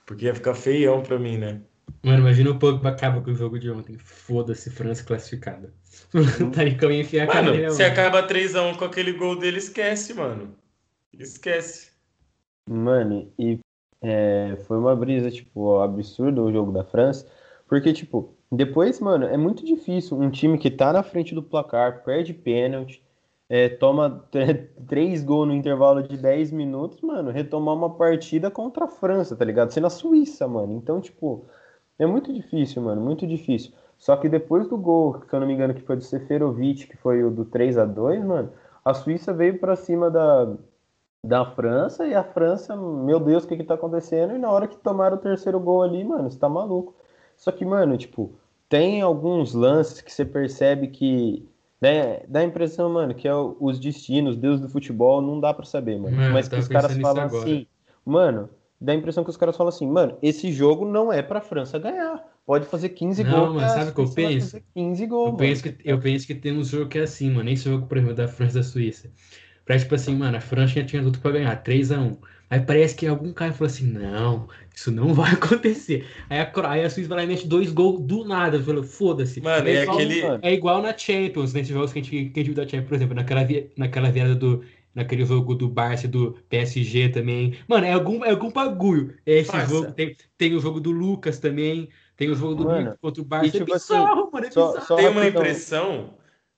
Porque 0.05 0.25
ia 0.25 0.35
ficar 0.35 0.55
feião 0.55 1.01
pra 1.01 1.17
mim, 1.17 1.37
né? 1.37 1.61
Mano, 2.03 2.19
imagina 2.19 2.51
o 2.51 2.59
Pogba 2.59 2.89
acaba 2.89 3.21
com 3.21 3.31
o 3.31 3.35
jogo 3.35 3.57
de 3.57 3.71
ontem. 3.71 3.97
Foda-se, 3.97 4.69
França 4.69 5.05
classificada. 5.05 5.73
O 6.13 6.51
Taricão 6.51 6.91
ia 6.91 6.99
enfiar 6.99 7.29
a 7.29 7.41
nele 7.41 7.71
se 7.71 7.81
acaba 7.81 8.27
3x1 8.27 8.75
com 8.75 8.83
aquele 8.83 9.13
gol 9.13 9.39
dele, 9.39 9.59
esquece, 9.59 10.13
mano. 10.13 10.53
Esquece. 11.17 11.91
Mano, 12.69 13.31
e 13.39 13.57
é, 14.01 14.55
foi 14.67 14.77
uma 14.77 14.95
brisa, 14.95 15.31
tipo, 15.31 15.79
absurda 15.79 16.41
o 16.41 16.51
jogo 16.51 16.71
da 16.71 16.83
França, 16.83 17.25
porque, 17.67 17.93
tipo, 17.93 18.33
depois, 18.51 18.99
mano, 18.99 19.25
é 19.25 19.37
muito 19.37 19.65
difícil 19.65 20.17
um 20.19 20.29
time 20.29 20.57
que 20.57 20.69
tá 20.71 20.93
na 20.93 21.03
frente 21.03 21.33
do 21.35 21.41
placar, 21.43 22.03
perde 22.03 22.33
pênalti, 22.33 23.01
é, 23.49 23.69
toma 23.69 24.25
tr- 24.31 24.67
três 24.87 25.23
gols 25.23 25.47
no 25.47 25.53
intervalo 25.53 26.03
de 26.03 26.17
10 26.17 26.51
minutos, 26.51 27.01
mano, 27.01 27.31
retomar 27.31 27.75
uma 27.75 27.89
partida 27.95 28.49
contra 28.51 28.85
a 28.85 28.87
França, 28.87 29.35
tá 29.35 29.45
ligado? 29.45 29.71
Sendo 29.71 29.87
a 29.87 29.89
Suíça, 29.89 30.47
mano. 30.47 30.73
Então, 30.73 30.99
tipo, 31.01 31.45
é 31.99 32.05
muito 32.05 32.33
difícil, 32.33 32.81
mano, 32.81 33.01
muito 33.01 33.25
difícil. 33.27 33.73
Só 33.97 34.15
que 34.17 34.27
depois 34.29 34.67
do 34.67 34.77
gol, 34.77 35.21
se 35.27 35.33
eu 35.35 35.39
não 35.39 35.47
me 35.47 35.53
engano, 35.53 35.73
que 35.73 35.81
foi 35.81 35.95
do 35.95 36.03
Seferovic, 36.03 36.87
que 36.87 36.97
foi 36.97 37.23
o 37.23 37.31
do 37.31 37.45
3 37.45 37.77
a 37.77 37.85
2 37.85 38.23
mano, 38.23 38.51
a 38.83 38.93
Suíça 38.93 39.33
veio 39.33 39.57
pra 39.59 39.75
cima 39.75 40.11
da, 40.11 40.53
da 41.27 41.45
França 41.45 42.05
e 42.07 42.13
a 42.13 42.23
França, 42.23 42.75
meu 42.75 43.19
Deus, 43.19 43.43
o 43.43 43.47
que 43.47 43.57
que 43.57 43.63
tá 43.63 43.75
acontecendo? 43.75 44.35
E 44.35 44.37
na 44.37 44.49
hora 44.51 44.67
que 44.67 44.77
tomaram 44.77 45.17
o 45.17 45.19
terceiro 45.19 45.59
gol 45.59 45.83
ali, 45.83 46.03
mano, 46.03 46.29
você 46.31 46.37
tá 46.39 46.47
maluco. 46.49 46.95
Só 47.37 47.51
que, 47.51 47.65
mano, 47.65 47.97
tipo, 47.97 48.33
tem 48.69 49.01
alguns 49.01 49.53
lances 49.53 50.01
que 50.01 50.11
você 50.11 50.25
percebe 50.25 50.87
que 50.89 51.47
né, 51.81 52.21
dá 52.27 52.39
a 52.39 52.43
impressão, 52.43 52.89
mano, 52.89 53.13
que 53.13 53.27
é 53.27 53.35
o- 53.35 53.55
os 53.59 53.79
destinos, 53.79 54.37
Deus 54.37 54.59
do 54.61 54.69
futebol, 54.69 55.21
não 55.21 55.39
dá 55.39 55.53
pra 55.53 55.65
saber, 55.65 55.99
mano. 55.99 56.15
Mano, 56.15 56.33
Mas 56.33 56.47
que 56.47 56.55
os 56.55 56.67
caras 56.67 56.97
falam 56.97 57.23
agora. 57.23 57.43
assim, 57.43 57.67
mano, 58.05 58.49
dá 58.79 58.93
a 58.93 58.95
impressão 58.95 59.23
que 59.23 59.29
os 59.29 59.37
caras 59.37 59.55
falam 59.57 59.69
assim, 59.69 59.87
mano, 59.87 60.17
esse 60.21 60.51
jogo 60.51 60.85
não 60.85 61.11
é 61.11 61.21
pra 61.21 61.41
França 61.41 61.77
ganhar. 61.77 62.23
Pode 62.45 62.65
fazer 62.67 62.89
15 62.89 63.23
Não, 63.23 63.31
gols. 63.47 63.61
mas 63.61 63.73
que 63.73 63.79
a 63.79 63.81
sabe 63.81 63.91
o 63.91 63.93
que 63.95 64.01
eu 64.01 64.09
penso? 64.13 64.51
fazer 64.51 64.63
15 64.73 65.05
gols, 65.07 65.31
Eu 65.31 65.37
penso 65.37 65.63
que, 65.63 65.77
eu 65.83 65.99
penso 65.99 66.27
que 66.27 66.35
tem 66.35 66.57
um 66.57 66.63
jogo 66.63 66.89
que 66.89 66.97
é 66.99 67.01
assim, 67.03 67.29
mano. 67.31 67.49
Esse 67.49 67.63
jogo, 67.65 67.87
por 67.87 67.97
exemplo, 67.97 68.15
da 68.15 68.27
França 68.27 68.57
e 68.59 68.61
da 68.61 68.63
Suíça. 68.67 69.11
Parece 69.65 69.85
tipo 69.85 69.95
assim, 69.95 70.15
mano, 70.15 70.37
a 70.37 70.41
França 70.41 70.83
tinha 70.83 71.01
tudo 71.01 71.19
pra 71.19 71.31
ganhar, 71.31 71.63
3x1. 71.63 72.17
Aí 72.49 72.59
parece 72.59 72.95
que 72.95 73.07
algum 73.07 73.33
cara 73.33 73.51
falou 73.51 73.65
assim: 73.67 73.87
não, 73.87 74.47
isso 74.73 74.91
não 74.91 75.11
vai 75.15 75.31
acontecer. 75.33 76.05
Aí 76.29 76.39
a, 76.39 76.51
aí 76.69 76.83
a 76.83 76.89
Suíça 76.89 77.09
vai 77.09 77.17
lá 77.19 77.23
e 77.23 77.27
mete 77.27 77.47
dois 77.47 77.71
gols 77.71 78.01
do 78.01 78.23
nada. 78.23 78.61
Falou, 78.61 78.83
foda-se. 78.83 79.41
Mano, 79.41 79.67
é, 79.67 79.71
é 79.77 79.81
igual, 79.83 79.97
aquele- 79.97 80.21
mano. 80.21 80.39
é 80.43 80.53
igual 80.53 80.81
na 80.81 80.95
Champions, 80.97 81.53
nesses 81.53 81.73
jogos 81.73 81.91
que 81.91 81.99
a 81.99 82.01
gente, 82.03 82.11
que 82.29 82.39
a 82.39 82.43
gente 82.43 82.53
viu 82.53 82.55
da 82.55 82.63
Champions, 82.67 82.87
por 82.87 82.95
exemplo, 82.95 83.15
naquela, 83.15 83.41
naquela 83.75 84.11
virada 84.11 84.35
do 84.35 84.63
naquele 84.93 85.25
jogo 85.25 85.55
do 85.55 85.67
Barça 85.67 86.05
e 86.05 86.09
do 86.09 86.37
PSG 86.47 87.09
também. 87.09 87.55
Mano, 87.67 87.85
é 87.85 87.91
algum, 87.91 88.23
é 88.23 88.29
algum 88.31 88.49
bagulho. 88.49 89.13
É 89.25 89.39
esse 89.39 89.51
jogo. 89.67 89.91
Tem, 89.91 90.15
tem 90.37 90.55
o 90.55 90.59
jogo 90.61 90.79
do 90.79 90.89
Lucas 90.91 91.37
também. 91.37 91.89
Tem 92.15 92.29
o 92.29 92.35
jogo 92.35 92.55
do 92.55 92.63
Mano, 92.63 92.79
Lucas 92.81 92.97
contra 93.01 93.21
o 93.21 93.25
Barça. 93.25 93.47
e 93.47 93.51
tipo 93.51 93.73
é 93.73 93.75
assim, 93.75 93.93
bizarro, 93.93 94.29
mano. 94.31 94.45
É 94.45 94.51
só- 94.51 94.67
bizarro. 94.67 94.85
só- 94.85 94.95
Tem 94.95 95.09
uma 95.09 95.27
impressão 95.27 96.13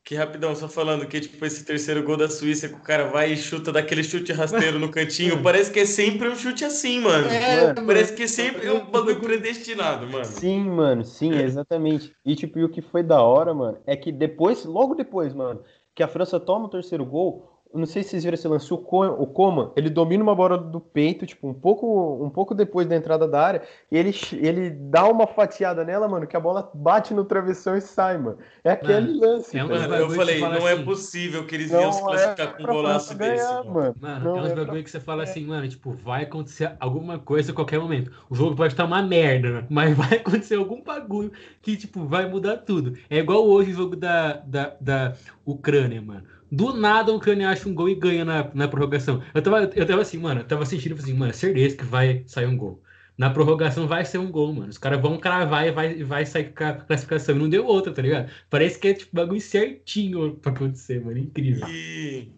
que, 0.08 0.16
rapidão, 0.16 0.56
só 0.56 0.70
falando 0.70 1.06
que, 1.06 1.20
tipo, 1.20 1.46
esse 1.46 1.66
terceiro 1.66 2.02
gol 2.02 2.16
da 2.16 2.30
Suíça, 2.30 2.70
que 2.70 2.76
o 2.76 2.80
cara 2.80 3.10
vai 3.10 3.34
e 3.34 3.36
chuta 3.36 3.74
daquele 3.74 4.02
chute 4.02 4.32
rasteiro 4.32 4.80
no 4.80 4.90
cantinho, 4.90 5.38
parece 5.44 5.70
que 5.70 5.82
é 5.82 5.86
sempre 5.86 6.30
um 6.30 6.36
chute 6.38 6.64
assim, 6.64 7.02
mano. 7.02 7.28
É, 7.28 7.74
Mano, 7.74 7.86
Parece 7.86 8.14
que 8.14 8.26
sempre 8.26 8.66
é 8.66 8.72
um 8.72 8.90
bagulho 8.90 9.20
predestinado, 9.20 10.08
mano. 10.08 10.24
Sim, 10.24 10.64
mano, 10.64 11.04
sim, 11.04 11.34
exatamente. 11.34 12.16
E 12.24 12.36
tipo, 12.38 12.58
e 12.58 12.64
o 12.64 12.70
que 12.70 12.82
foi 12.82 13.04
da 13.04 13.22
hora, 13.22 13.54
mano, 13.54 13.80
é 13.86 13.98
que 13.98 14.10
depois, 14.10 14.64
logo 14.64 14.96
depois, 14.96 15.34
mano, 15.34 15.62
que 15.94 16.02
a 16.02 16.08
França 16.08 16.40
toma 16.40 16.68
o 16.68 16.70
terceiro 16.70 17.06
gol, 17.06 17.57
não 17.74 17.86
sei 17.86 18.04
se 18.04 18.10
vocês 18.12 18.24
viram 18.24 18.36
esse 18.36 18.48
lance, 18.48 18.74
o 18.74 18.78
Co- 18.78 19.06
o 19.08 19.28
Coman, 19.28 19.72
ele 19.76 19.90
domina 19.90 20.24
uma 20.24 20.36
bola 20.36 20.58
do 20.58 20.80
peito, 20.80 21.26
tipo, 21.26 21.48
um 21.48 21.54
pouco, 21.54 22.24
um 22.24 22.30
pouco 22.30 22.56
depois 22.56 22.88
da 22.88 22.96
entrada 22.96 23.28
da 23.28 23.42
área, 23.42 23.62
e 23.92 23.98
ele, 23.98 24.12
ele 24.34 24.70
dá 24.70 25.08
uma 25.08 25.28
fatiada 25.28 25.84
nela, 25.84 26.08
mano, 26.08 26.26
que 26.28 26.36
a 26.36 26.40
bola 26.40 26.70
bate 26.74 27.14
no 27.14 27.26
travessão 27.26 27.76
e 27.78 27.82
sai, 27.82 28.18
mano. 28.18 28.38
É 28.64 28.72
aquele 28.72 29.14
Mano, 29.14 29.20
lance, 29.20 29.58
é 29.58 29.64
um 29.64 29.68
tá 29.68 29.74
Mano, 29.74 29.84
ligado? 29.86 30.02
eu 30.02 30.10
que 30.10 30.16
falei, 30.16 30.40
não 30.42 30.68
é 30.68 30.74
assim, 30.74 30.86
possível 30.86 31.46
que 31.46 31.56
eles 31.56 31.72
iam 31.72 31.92
se 31.92 32.02
Não 32.02 32.10
é 32.14 32.18
classificar 32.18 32.58
com 32.58 32.64
um 32.64 32.66
golaço 32.66 33.08
França 33.08 33.20
desse, 33.32 33.46
ganhar, 33.48 33.64
mano. 33.64 33.74
mano. 33.74 33.96
Mano, 34.00 34.26
Não 34.26 34.38
é 34.38 34.42
uns 34.42 34.52
é 34.52 34.54
pra 34.54 34.64
bagulho 34.66 34.84
que 34.84 34.92
você 34.92 35.00
fala 35.00 35.24
assim, 35.24 35.46
mano, 35.46 35.68
tipo, 35.68 35.92
vai 35.92 36.24
acontecer 36.24 36.76
alguma 36.80 37.20
coisa 37.20 37.52
a 37.52 37.56
qualquer 37.56 37.80
momento. 37.80 38.12
O 38.30 38.36
jogo 38.36 38.56
pode 38.56 38.74
estar 38.74 38.86
uma 38.86 39.02
merda, 39.02 39.50
né? 39.62 39.68
mas 39.70 39.96
vai 39.98 40.18
acontecer 40.18 40.56
algum 40.56 40.82
bagulho 40.82 41.32
que, 41.62 41.76
tipo, 41.78 42.06
vai 42.06 42.28
mudar 42.30 42.58
tudo. 42.58 42.98
É 43.10 43.18
igual 43.18 43.46
hoje 43.48 43.72
o 43.72 43.74
jogo 43.76 43.96
da, 43.96 44.34
da, 44.38 44.76
da 44.80 45.14
Ucrânia, 45.46 46.02
mano. 46.02 46.37
Do 46.52 46.74
nada 46.74 47.12
a 47.12 47.16
Ucrânia 47.16 47.50
acha 47.50 47.68
um 47.68 47.74
gol 47.74 47.90
e 47.90 47.96
ganha 47.96 48.24
na, 48.26 48.54
na 48.54 48.68
prorrogação. 48.68 49.22
Eu 49.34 49.42
tava, 49.42 49.70
eu 49.76 49.86
tava 49.86 50.02
assim, 50.02 50.18
mano, 50.18 50.42
eu 50.42 50.48
tava 50.48 50.66
sentindo 50.66 50.96
assim, 50.96 51.14
mano, 51.14 51.34
certeza 51.34 51.76
que 51.78 51.84
vai 51.86 52.24
sair 52.28 52.46
um 52.48 52.58
gol. 52.58 52.82
Na 53.18 53.30
prorrogação 53.32 53.88
vai 53.88 54.06
ser 54.06 54.20
um 54.20 54.32
gol, 54.32 54.54
mano. 54.54 54.70
Os 54.70 54.78
caras 54.78 55.02
vão 55.02 55.18
cravar 55.20 55.68
e 55.68 55.72
vai, 55.72 56.04
vai 56.04 56.26
sair 56.26 56.54
com 56.54 56.64
a 56.64 56.74
classificação. 56.74 57.36
E 57.36 57.40
não 57.40 57.50
deu 57.50 57.66
outra, 57.66 57.92
tá 57.94 58.02
ligado? 58.02 58.32
Parece 58.50 58.80
que 58.80 58.88
é 58.90 58.94
tipo 58.94 59.16
bagulho 59.16 59.42
certinho 59.42 60.36
pra 60.36 60.52
acontecer, 60.52 61.04
mano. 61.04 61.18
Incrível. 61.18 61.68
E. 61.68 62.32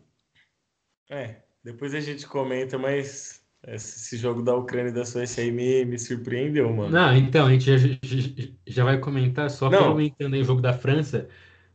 É, 1.09 1.37
depois 1.63 1.93
a 1.93 1.99
gente 1.99 2.25
comenta, 2.27 2.77
mas 2.77 3.43
esse 3.67 4.15
jogo 4.17 4.41
da 4.41 4.55
Ucrânia 4.55 4.89
e 4.89 4.93
da 4.93 5.05
Suécia 5.05 5.43
aí 5.43 5.51
me, 5.51 5.83
me 5.85 5.99
surpreendeu, 5.99 6.71
mano. 6.71 6.91
Não, 6.91 7.15
então, 7.15 7.47
a 7.47 7.51
gente 7.51 7.65
já, 7.65 7.77
já- 8.65 8.83
vai 8.85 8.99
comentar, 8.99 9.49
só 9.49 9.69
Não. 9.69 9.91
comentando 9.91 10.33
aí 10.35 10.41
o 10.41 10.45
jogo 10.45 10.61
da 10.61 10.73
França, 10.73 11.27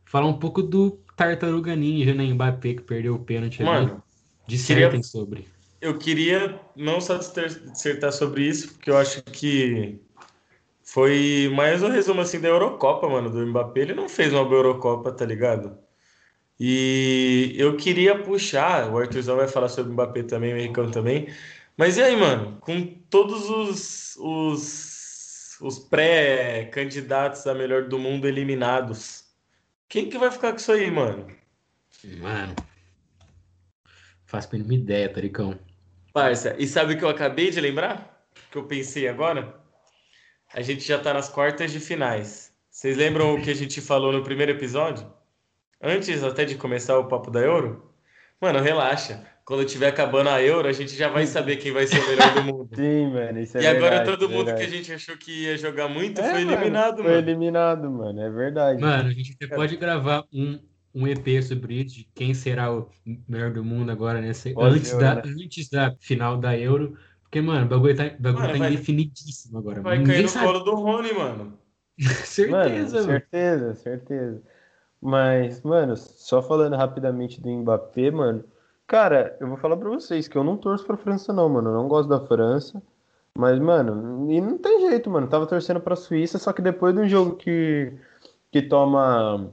falar 0.05 0.27
um 0.27 0.37
pouco 0.39 0.61
do 0.63 0.91
Tartaruga 1.15 1.75
Ninja, 1.75 2.13
né? 2.13 2.23
Mbappé, 2.25 2.75
que 2.75 2.81
perdeu 2.83 3.15
o 3.15 3.19
pênalti 3.19 3.61
ali. 3.61 3.69
Mano, 3.71 4.03
Dissertem 4.47 5.01
sobre. 5.03 5.47
eu 5.81 5.97
queria 5.97 6.59
não 6.75 7.01
só 7.01 7.17
disser- 7.17 7.71
dissertar 7.71 8.11
sobre 8.11 8.43
isso, 8.47 8.73
porque 8.73 8.89
eu 8.91 8.97
acho 8.97 9.23
que 9.23 9.99
foi 10.83 11.51
mais 11.55 11.81
um 11.83 11.89
resumo 11.89 12.21
assim 12.21 12.39
da 12.39 12.47
Eurocopa, 12.49 13.09
mano, 13.09 13.29
do 13.29 13.45
Mbappé. 13.47 13.81
Ele 13.81 13.93
não 13.95 14.07
fez 14.07 14.31
uma 14.33 14.43
boa 14.45 14.57
Eurocopa, 14.59 15.11
tá 15.11 15.25
ligado? 15.25 15.77
E 16.59 17.53
eu 17.57 17.75
queria 17.75 18.17
puxar, 18.23 18.89
o 18.91 18.97
Arthurzão 18.97 19.35
vai 19.35 19.47
falar 19.47 19.67
sobre 19.69 19.91
o 19.91 19.93
Mbappé 19.93 20.23
também, 20.23 20.53
o 20.53 20.57
Henricão 20.57 20.89
também. 20.91 21.27
Mas 21.77 21.97
e 21.97 22.01
aí, 22.03 22.15
mano, 22.15 22.57
com 22.61 22.85
todos 23.09 23.49
os, 23.49 24.15
os, 24.17 25.57
os 25.61 25.79
pré-candidatos 25.79 27.45
a 27.47 27.53
melhor 27.53 27.87
do 27.89 27.99
mundo 27.99 28.27
eliminados, 28.27 29.24
quem 29.87 30.09
que 30.09 30.17
vai 30.17 30.31
ficar 30.31 30.51
com 30.51 30.57
isso 30.57 30.71
aí, 30.71 30.89
mano? 30.89 31.27
Mano, 32.19 32.55
faço 34.25 34.49
a 34.49 34.51
mínima 34.53 34.73
ideia, 34.73 35.11
Taricão. 35.11 35.57
Parça, 36.13 36.55
e 36.57 36.67
sabe 36.67 36.93
o 36.93 36.97
que 36.97 37.03
eu 37.03 37.09
acabei 37.09 37.51
de 37.51 37.59
lembrar? 37.59 38.25
Que 38.51 38.57
eu 38.57 38.65
pensei 38.65 39.07
agora? 39.07 39.59
A 40.53 40.61
gente 40.61 40.83
já 40.83 40.99
tá 40.99 41.13
nas 41.13 41.29
quartas 41.29 41.71
de 41.71 41.79
finais. 41.79 42.53
Vocês 42.69 42.95
lembram 42.97 43.33
o 43.33 43.41
que 43.41 43.49
a 43.49 43.55
gente 43.55 43.81
falou 43.81 44.11
no 44.11 44.23
primeiro 44.23 44.51
episódio? 44.51 45.11
Antes 45.81 46.23
até 46.23 46.45
de 46.45 46.55
começar 46.55 46.97
o 46.97 47.07
papo 47.07 47.29
da 47.29 47.39
Euro? 47.39 47.93
Mano, 48.39 48.59
relaxa. 48.59 49.25
Quando 49.45 49.63
tiver 49.63 49.89
acabando 49.89 50.29
a 50.29 50.41
Euro, 50.41 50.67
a 50.67 50.71
gente 50.73 50.95
já 50.95 51.07
vai 51.07 51.27
saber 51.27 51.57
quem 51.57 51.71
vai 51.71 51.85
ser 51.85 51.99
o 51.99 52.07
melhor 52.09 52.33
do 52.33 52.43
mundo. 52.43 52.69
Sim, 52.75 53.11
mano, 53.13 53.39
isso 53.39 53.57
é 53.57 53.61
e 53.61 53.67
agora 53.67 53.97
verdade, 53.97 54.17
todo 54.17 54.29
mundo 54.29 54.45
que 54.55 54.63
a 54.63 54.67
gente 54.67 54.91
achou 54.91 55.15
que 55.17 55.43
ia 55.43 55.55
jogar 55.57 55.87
muito 55.87 56.19
É, 56.19 56.31
foi 56.31 56.43
mano, 56.45 56.51
eliminado, 56.57 56.95
Foi 56.97 57.03
mano. 57.03 57.17
eliminado, 57.17 57.91
mano, 57.91 58.21
é 58.21 58.29
verdade. 58.29 58.81
Mano, 58.81 59.07
a 59.09 59.11
gente 59.13 59.33
até 59.39 59.55
pode 59.55 59.77
gravar 59.77 60.23
um, 60.33 60.59
um 60.95 61.07
EP 61.07 61.43
sobre 61.43 61.75
isso, 61.75 61.95
de 61.95 62.09
quem 62.15 62.33
será 62.33 62.73
o 62.73 62.89
melhor 63.27 63.51
do 63.53 63.63
mundo 63.63 63.91
agora, 63.91 64.19
nessa, 64.19 64.49
Pode 64.51 64.77
antes, 64.77 64.89
ser, 64.89 64.99
da, 64.99 65.15
né? 65.15 65.21
antes 65.25 65.69
da 65.69 65.95
final 65.99 66.37
da 66.37 66.57
Euro. 66.57 66.97
Porque, 67.21 67.39
mano, 67.39 67.65
o 67.65 67.69
bagulho 67.69 67.95
tá, 67.95 68.03
bagulho 68.19 68.41
Mano, 68.47 68.53
tá 68.53 68.59
vai- 68.59 68.73
indefinidíssimo 68.73 69.57
agora. 69.59 69.81
Vai 69.81 69.97
Ninguém 69.99 70.13
cair 70.15 70.23
no 70.23 70.29
sabe. 70.29 70.45
colo 70.47 70.59
do 70.61 70.73
Rony, 70.75 71.13
mano. 71.13 71.59
Certeza, 72.25 72.51
Mano, 72.51 73.07
mano. 73.07 73.19
certeza, 73.19 73.75
certeza. 73.75 74.43
Mas, 75.01 75.61
mano, 75.61 75.95
só 75.95 76.41
falando 76.41 76.75
rapidamente 76.75 77.39
do 77.41 77.49
Mbappé, 77.49 78.09
mano, 78.11 78.43
cara, 78.87 79.37
eu 79.39 79.47
vou 79.47 79.57
falar 79.57 79.77
pra 79.77 79.89
vocês 79.89 80.27
que 80.27 80.37
eu 80.37 80.43
não 80.43 80.57
torço 80.57 80.85
pra 80.85 80.97
França, 80.97 81.33
não, 81.33 81.49
mano. 81.49 81.69
Eu 81.69 81.73
não 81.73 81.87
gosto 81.87 82.09
da 82.09 82.19
França. 82.19 82.81
Mas, 83.37 83.59
mano, 83.59 84.31
e 84.31 84.39
não 84.39 84.57
tem 84.57 84.89
jeito, 84.89 85.09
mano. 85.09 85.27
Tava 85.27 85.45
torcendo 85.45 85.81
pra 85.81 85.95
Suíça, 85.95 86.39
só 86.39 86.53
que 86.53 86.61
depois 86.61 86.95
de 86.95 87.01
um 87.01 87.07
jogo 87.07 87.35
que, 87.35 87.93
que 88.51 88.61
toma. 88.61 89.51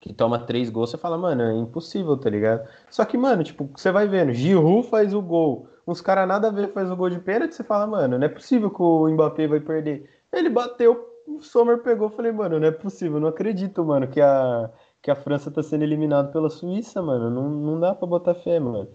Que 0.00 0.12
toma 0.12 0.38
três 0.40 0.68
gols, 0.68 0.90
você 0.90 0.98
fala, 0.98 1.16
mano, 1.16 1.42
é 1.42 1.54
impossível, 1.54 2.16
tá 2.16 2.28
ligado? 2.28 2.68
Só 2.90 3.04
que, 3.04 3.16
mano, 3.16 3.44
tipo, 3.44 3.70
você 3.72 3.92
vai 3.92 4.08
vendo, 4.08 4.32
Giroud 4.32 4.88
faz 4.88 5.14
o 5.14 5.22
gol, 5.22 5.68
uns 5.86 6.00
caras 6.00 6.26
nada 6.26 6.48
a 6.48 6.50
ver 6.50 6.72
faz 6.72 6.90
o 6.90 6.96
gol 6.96 7.08
de 7.08 7.20
pênalti, 7.20 7.54
você 7.54 7.62
fala, 7.62 7.86
mano, 7.86 8.18
não 8.18 8.26
é 8.26 8.28
possível 8.28 8.68
que 8.68 8.82
o 8.82 9.08
Mbappé 9.08 9.46
vai 9.46 9.60
perder. 9.60 10.10
Ele 10.32 10.48
bateu, 10.48 11.08
o 11.24 11.40
Sommer 11.40 11.78
pegou, 11.78 12.08
eu 12.08 12.16
falei, 12.16 12.32
mano, 12.32 12.58
não 12.58 12.66
é 12.66 12.72
possível, 12.72 13.20
não 13.20 13.28
acredito, 13.28 13.84
mano, 13.84 14.08
que 14.08 14.20
a, 14.20 14.68
que 15.02 15.10
a 15.10 15.16
França 15.16 15.50
tá 15.50 15.62
sendo 15.62 15.82
eliminada 15.82 16.28
pela 16.28 16.48
Suíça, 16.48 17.02
mano, 17.02 17.28
não, 17.28 17.50
não 17.50 17.80
dá 17.80 17.94
pra 17.94 18.06
botar 18.06 18.34
fé, 18.34 18.60
mano. 18.60 18.88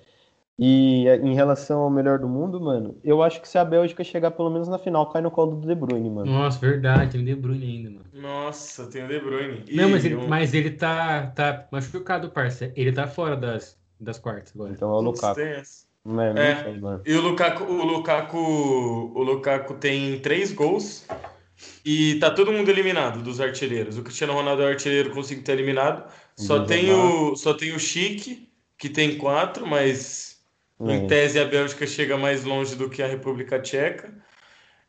E 0.60 1.08
em 1.08 1.36
relação 1.36 1.82
ao 1.82 1.90
melhor 1.90 2.18
do 2.18 2.28
mundo, 2.28 2.60
mano, 2.60 2.96
eu 3.04 3.22
acho 3.22 3.40
que 3.40 3.48
se 3.48 3.60
a 3.60 3.66
Bélgica 3.66 4.04
chegar 4.04 4.32
pelo 4.32 4.50
menos 4.50 4.68
na 4.68 4.80
final, 4.80 5.08
cai 5.12 5.22
no 5.22 5.30
colo 5.30 5.56
do 5.58 5.68
De 5.68 5.76
Bruyne, 5.76 6.10
mano. 6.10 6.32
Nossa, 6.32 6.58
verdade, 6.60 7.12
tem 7.12 7.22
o 7.22 7.26
De 7.26 7.36
Bruyne 7.36 7.64
ainda, 7.66 7.90
mano. 7.92 8.06
Nossa, 8.14 8.88
tem 8.88 9.04
o 9.04 9.08
De 9.08 9.20
Bruyne. 9.20 9.64
Não, 9.72 9.90
mas 9.90 10.04
ele, 10.06 10.16
um- 10.16 10.28
mas 10.28 10.54
ele 10.56 10.72
tá, 10.72 11.28
tá 11.28 11.68
machucado, 11.72 12.32
parça. 12.32 12.72
Ele 12.76 12.92
tá 12.92 13.06
fora 13.06 13.36
das, 13.38 13.78
das 14.00 14.18
quartas 14.18 14.52
agora. 14.56 14.72
Então 14.72 14.90
é 14.90 14.94
o 14.98 15.02
Lukaku. 15.02 15.40
é, 15.40 15.62
É. 16.36 16.64
sei. 16.64 16.82
E 17.06 17.14
o 17.16 17.22
Lukaku, 17.22 17.64
o 17.64 17.86
Lukaku, 17.86 18.38
o 18.40 19.22
Lukaku 19.22 19.76
tem 19.76 20.20
três 20.22 20.52
gols 20.54 21.06
e 21.86 22.20
tá 22.20 22.32
todo 22.32 22.52
mundo 22.52 22.70
eliminado 22.70 23.22
dos 23.24 23.40
artilheiros. 23.42 23.98
O 23.98 24.04
Cristiano 24.04 24.34
Ronaldo 24.34 24.62
é 24.64 24.66
o 24.66 24.70
artilheiro, 24.70 25.12
conseguiu 25.14 25.44
ter 25.44 25.54
eliminado. 25.54 26.12
Só 26.36 26.66
tem 26.66 26.92
o, 26.92 27.36
só 27.36 27.54
tem 27.54 27.74
o 27.74 27.80
Chique, 27.80 28.52
que 28.78 28.90
tem 28.90 29.18
quatro, 29.18 29.66
mas 29.68 30.44
em 30.86 31.06
É. 31.06 31.08
tese 31.08 31.40
a 31.40 31.46
Bélgica 31.46 31.86
chega 31.88 32.18
mais 32.18 32.44
longe 32.44 32.76
do 32.76 32.90
que 32.90 33.02
a 33.02 33.08
República 33.08 33.60
Tcheca. 33.62 34.14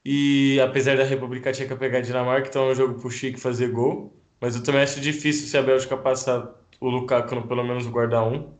E 0.05 0.59
apesar 0.61 0.97
da 0.97 1.05
República 1.05 1.53
Tcheca 1.53 1.77
pegar 1.77 1.99
a 1.99 2.01
Dinamarca, 2.03 2.49
então 2.49 2.69
é 2.69 2.73
um 2.73 2.75
jogo 2.75 3.01
pro 3.01 3.11
Chique 3.11 3.39
fazer 3.41 3.71
gol. 3.71 4.17
Mas 4.41 4.57
eu 4.57 4.63
também 4.63 4.83
acho 4.83 5.01
difícil 5.01 5.47
se 5.49 5.57
a 5.59 5.63
Bélgica 5.63 5.97
passar 5.97 6.55
o 6.81 6.89
Lukaku 6.89 7.35
no 7.35 7.47
pelo 7.49 7.65
menos 7.65 7.87
guardar 7.87 8.25
um. 8.27 8.57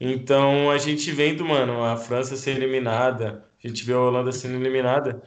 Então 0.00 0.70
a 0.70 0.78
gente 0.78 1.10
vendo, 1.12 1.44
mano, 1.44 1.84
a 1.84 1.96
França 1.96 2.36
ser 2.36 2.52
eliminada, 2.52 3.48
a 3.62 3.68
gente 3.68 3.84
vê 3.84 3.92
a 3.92 3.98
Holanda 4.00 4.32
sendo 4.32 4.56
eliminada. 4.56 5.22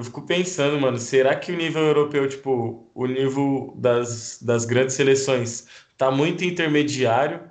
Eu 0.00 0.04
fico 0.04 0.22
pensando, 0.22 0.80
mano, 0.80 0.96
será 0.98 1.36
que 1.36 1.52
o 1.52 1.56
nível 1.56 1.82
europeu, 1.82 2.26
tipo, 2.26 2.90
o 2.94 3.06
nível 3.06 3.74
das, 3.76 4.40
das 4.42 4.64
grandes 4.64 4.94
seleções 4.94 5.66
tá 5.98 6.10
muito 6.10 6.42
intermediário 6.42 7.42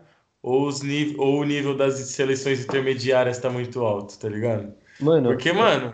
ou, 0.42 0.68
os 0.68 0.82
nível, 0.82 1.22
ou 1.22 1.42
o 1.42 1.44
nível 1.44 1.78
das 1.78 1.94
seleções 1.94 2.64
intermediárias 2.64 3.38
tá 3.38 3.52
muito 3.52 3.82
alto, 3.82 4.18
tá 4.18 4.28
ligado? 4.28 4.74
Mano, 5.00 5.30
Porque, 5.30 5.54
mano, 5.54 5.94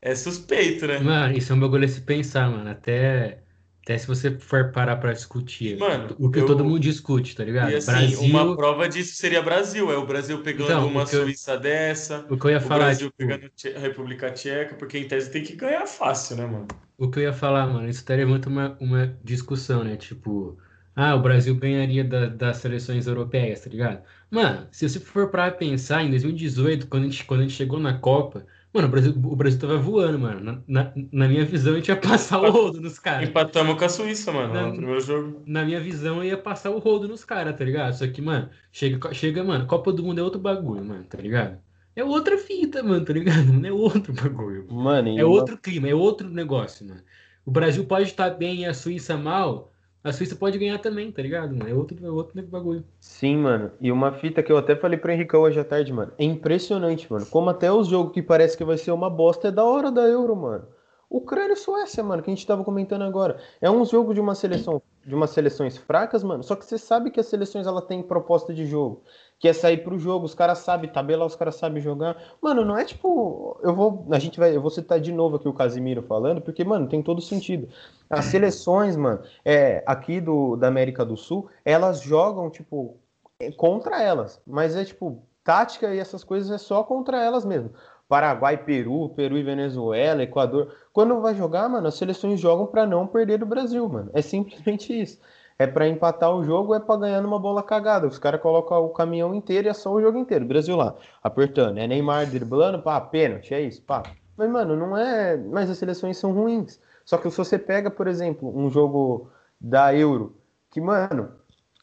é 0.00 0.14
suspeito, 0.14 0.86
né? 0.86 1.00
Mano, 1.00 1.36
isso 1.36 1.52
é 1.52 1.56
um 1.56 1.60
bagulho 1.60 1.84
a 1.84 1.88
se 1.88 2.00
pensar, 2.00 2.50
mano. 2.50 2.70
Até, 2.70 3.42
até 3.82 3.96
se 3.98 4.06
você 4.06 4.38
for 4.38 4.70
parar 4.72 4.96
pra 4.96 5.12
discutir. 5.12 5.78
Mano, 5.78 6.14
o 6.18 6.30
que 6.30 6.38
eu- 6.40 6.46
todo 6.46 6.64
mundo 6.64 6.78
discute, 6.80 7.34
tá 7.34 7.44
ligado? 7.44 7.70
E 7.70 7.76
assim, 7.76 7.86
Brasil, 7.86 8.20
uma 8.22 8.56
prova 8.56 8.88
disso 8.88 9.14
seria 9.16 9.42
Brasil, 9.42 9.90
é 9.90 9.96
o 9.96 10.06
Brasil 10.06 10.42
pegando 10.42 10.64
Então, 10.64 10.86
uma 10.88 11.00
o 11.00 11.02
eu- 11.04 11.24
Suíça 11.24 11.56
dessa, 11.58 12.26
o 12.30 12.36
que 12.38 12.46
eu 12.46 12.50
ia 12.50 12.58
o 12.58 12.60
falar, 12.60 12.84
Brasil 12.86 13.06
tipo, 13.10 13.16
pegando 13.18 13.50
a 13.76 13.78
República 13.80 14.30
Tcheca, 14.32 14.74
porque 14.76 14.98
em 14.98 15.08
tese 15.08 15.30
tem 15.30 15.42
que 15.42 15.54
ganhar 15.56 15.86
fácil, 15.86 16.36
né, 16.36 16.46
mano? 16.46 16.66
o 16.98 17.10
que 17.10 17.18
eu 17.18 17.22
ia 17.24 17.32
falar, 17.32 17.66
mano, 17.66 17.88
isso 17.88 18.04
daria 18.04 18.26
muito 18.26 18.48
uma, 18.48 18.76
uma 18.80 19.18
discussão, 19.24 19.82
né? 19.82 19.96
Tipo, 19.96 20.58
ah, 20.94 21.14
o 21.14 21.22
Brasil 21.22 21.54
ganharia 21.56 22.04
da- 22.04 22.26
das 22.28 22.58
seleções 22.58 23.06
europeias, 23.06 23.60
tá 23.62 23.70
ligado? 23.70 24.02
Mano, 24.30 24.68
se 24.70 24.86
você 24.88 25.00
for 25.00 25.30
pra 25.30 25.50
pensar, 25.50 26.02
em 26.04 26.10
2018, 26.10 26.86
quando 26.86 27.04
a 27.04 27.06
gente, 27.08 27.24
quando 27.24 27.40
a 27.40 27.42
gente 27.44 27.54
chegou 27.56 27.80
na 27.80 27.98
Copa, 27.98 28.46
Mano, 28.72 28.86
o 28.86 28.90
Brasil, 28.90 29.12
o 29.16 29.36
Brasil 29.36 29.58
tava 29.58 29.76
voando, 29.78 30.18
mano. 30.18 30.40
Na, 30.40 30.62
na, 30.84 30.92
na 31.12 31.28
minha 31.28 31.44
visão, 31.44 31.72
a 31.72 31.76
gente 31.76 31.88
ia 31.88 31.96
passar 31.96 32.40
o 32.40 32.50
rodo 32.50 32.80
nos 32.80 32.98
caras. 33.00 33.28
Empatamos 33.28 33.76
com 33.76 33.84
a 33.84 33.88
Suíça, 33.88 34.30
mano, 34.30 34.54
Na- 34.54 34.66
no 34.68 34.76
primeiro 34.76 35.00
jogo. 35.00 35.42
Na 35.44 35.64
minha 35.64 35.80
visão, 35.80 36.18
eu 36.18 36.24
ia 36.24 36.38
passar 36.38 36.70
o 36.70 36.78
rodo 36.78 37.08
nos 37.08 37.24
caras, 37.24 37.56
tá 37.56 37.64
ligado? 37.64 37.94
Só 37.94 38.06
que, 38.06 38.22
mano, 38.22 38.48
chega, 38.70 39.12
chega, 39.12 39.42
mano, 39.42 39.66
Copa 39.66 39.92
do 39.92 40.04
Mundo 40.04 40.20
é 40.20 40.22
outro 40.22 40.40
bagulho, 40.40 40.84
mano, 40.84 41.02
tá 41.04 41.18
ligado? 41.18 41.58
É 41.96 42.04
outra 42.04 42.38
fita, 42.38 42.80
mano, 42.82 43.04
tá 43.04 43.12
ligado? 43.12 43.52
Não 43.52 43.68
é 43.68 43.72
outro 43.72 44.12
bagulho. 44.12 44.66
Mano, 44.72 45.08
É 45.18 45.24
uma- 45.24 45.34
outro 45.34 45.58
clima, 45.58 45.88
é 45.88 45.94
outro 45.94 46.30
negócio, 46.30 46.86
mano. 46.86 47.00
O 47.44 47.50
Brasil 47.50 47.84
pode 47.86 48.04
estar 48.04 48.30
bem 48.30 48.60
e 48.60 48.66
a 48.66 48.72
Suíça 48.72 49.16
mal, 49.16 49.72
a 50.02 50.12
Suíça 50.12 50.34
pode 50.34 50.58
ganhar 50.58 50.78
também, 50.78 51.12
tá 51.12 51.20
ligado? 51.20 51.56
É 51.68 51.74
outro, 51.74 51.96
é 52.04 52.10
outro 52.10 52.42
bagulho. 52.42 52.84
Sim, 52.98 53.36
mano. 53.36 53.70
E 53.80 53.92
uma 53.92 54.12
fita 54.12 54.42
que 54.42 54.50
eu 54.50 54.56
até 54.56 54.74
falei 54.74 54.98
pro 54.98 55.12
Henricão 55.12 55.42
hoje 55.42 55.60
à 55.60 55.64
tarde, 55.64 55.92
mano. 55.92 56.12
É 56.18 56.24
impressionante, 56.24 57.10
mano. 57.12 57.26
Como 57.26 57.50
até 57.50 57.70
os 57.70 57.88
jogos 57.88 58.12
que 58.12 58.22
parece 58.22 58.56
que 58.56 58.64
vai 58.64 58.78
ser 58.78 58.92
uma 58.92 59.10
bosta 59.10 59.48
é 59.48 59.52
da 59.52 59.64
hora 59.64 59.90
da 59.90 60.02
Euro, 60.02 60.34
mano. 60.34 60.66
Ucrânia 61.10 61.54
e 61.54 61.56
Suécia, 61.56 62.04
mano, 62.04 62.22
que 62.22 62.30
a 62.30 62.34
gente 62.34 62.46
tava 62.46 62.62
comentando 62.62 63.02
agora. 63.02 63.38
É 63.60 63.68
um 63.68 63.84
jogo 63.84 64.14
de 64.14 64.20
uma 64.20 64.34
seleção, 64.34 64.80
de 65.04 65.12
umas 65.14 65.30
seleções 65.30 65.76
fracas, 65.76 66.22
mano. 66.22 66.44
Só 66.44 66.54
que 66.54 66.64
você 66.64 66.78
sabe 66.78 67.10
que 67.10 67.18
as 67.18 67.26
seleções 67.26 67.66
ela 67.66 67.82
tem 67.82 68.00
proposta 68.00 68.54
de 68.54 68.64
jogo, 68.64 69.02
que 69.40 69.48
é 69.48 69.54
sair 69.54 69.78
pro 69.78 69.98
jogo, 69.98 70.26
os 70.26 70.34
caras 70.34 70.58
sabem 70.58 70.92
tabelar, 70.92 71.26
os 71.26 71.34
caras 71.34 71.56
sabem 71.56 71.82
jogar. 71.82 72.14
Mano, 72.42 72.62
não 72.62 72.76
é 72.76 72.84
tipo, 72.84 73.58
eu 73.62 73.74
vou, 73.74 74.06
a 74.10 74.18
gente 74.18 74.38
vai, 74.38 74.54
eu 74.54 74.60
vou 74.60 74.70
citar 74.70 75.00
de 75.00 75.10
novo 75.10 75.36
aqui 75.36 75.48
o 75.48 75.54
Casimiro 75.54 76.02
falando, 76.02 76.42
porque 76.42 76.62
mano, 76.62 76.86
tem 76.86 77.02
todo 77.02 77.22
sentido. 77.22 77.66
As 78.10 78.26
seleções, 78.26 78.96
mano, 78.96 79.22
é, 79.42 79.82
aqui 79.86 80.20
do, 80.20 80.56
da 80.56 80.68
América 80.68 81.06
do 81.06 81.16
Sul, 81.16 81.48
elas 81.64 82.02
jogam, 82.02 82.50
tipo, 82.50 82.98
é 83.40 83.50
contra 83.50 84.02
elas. 84.02 84.38
Mas 84.46 84.76
é 84.76 84.84
tipo, 84.84 85.22
tática 85.42 85.94
e 85.94 85.98
essas 85.98 86.22
coisas 86.22 86.50
é 86.50 86.58
só 86.58 86.84
contra 86.84 87.24
elas 87.24 87.42
mesmo. 87.42 87.70
Paraguai, 88.06 88.62
Peru, 88.62 89.08
Peru 89.10 89.38
e 89.38 89.42
Venezuela, 89.42 90.22
Equador. 90.22 90.74
Quando 90.92 91.18
vai 91.22 91.34
jogar, 91.34 91.66
mano, 91.66 91.88
as 91.88 91.94
seleções 91.94 92.38
jogam 92.38 92.66
pra 92.66 92.84
não 92.84 93.06
perder 93.06 93.38
do 93.38 93.46
Brasil, 93.46 93.88
mano. 93.88 94.10
É 94.12 94.20
simplesmente 94.20 94.92
isso. 95.00 95.18
É 95.60 95.66
pra 95.66 95.86
empatar 95.86 96.34
o 96.34 96.42
jogo, 96.42 96.74
é 96.74 96.80
pra 96.80 96.96
ganhar 96.96 97.20
numa 97.20 97.38
bola 97.38 97.62
cagada. 97.62 98.06
Os 98.06 98.18
caras 98.18 98.40
colocam 98.40 98.82
o 98.82 98.88
caminhão 98.88 99.34
inteiro 99.34 99.68
e 99.68 99.70
é 99.70 99.74
só 99.74 99.92
o 99.92 100.00
jogo 100.00 100.16
inteiro. 100.16 100.46
Brasil 100.46 100.74
lá, 100.74 100.94
apertando. 101.22 101.76
É 101.76 101.86
Neymar 101.86 102.24
driblando, 102.30 102.80
pá, 102.80 102.98
pênalti, 102.98 103.52
é 103.52 103.60
isso, 103.60 103.82
pá. 103.82 104.02
Mas, 104.38 104.48
mano, 104.48 104.74
não 104.74 104.96
é. 104.96 105.36
Mas 105.36 105.68
as 105.68 105.76
seleções 105.76 106.16
são 106.16 106.32
ruins. 106.32 106.80
Só 107.04 107.18
que 107.18 107.30
se 107.30 107.36
você 107.36 107.58
pega, 107.58 107.90
por 107.90 108.08
exemplo, 108.08 108.50
um 108.58 108.70
jogo 108.70 109.28
da 109.60 109.94
Euro, 109.94 110.34
que, 110.70 110.80
mano, 110.80 111.30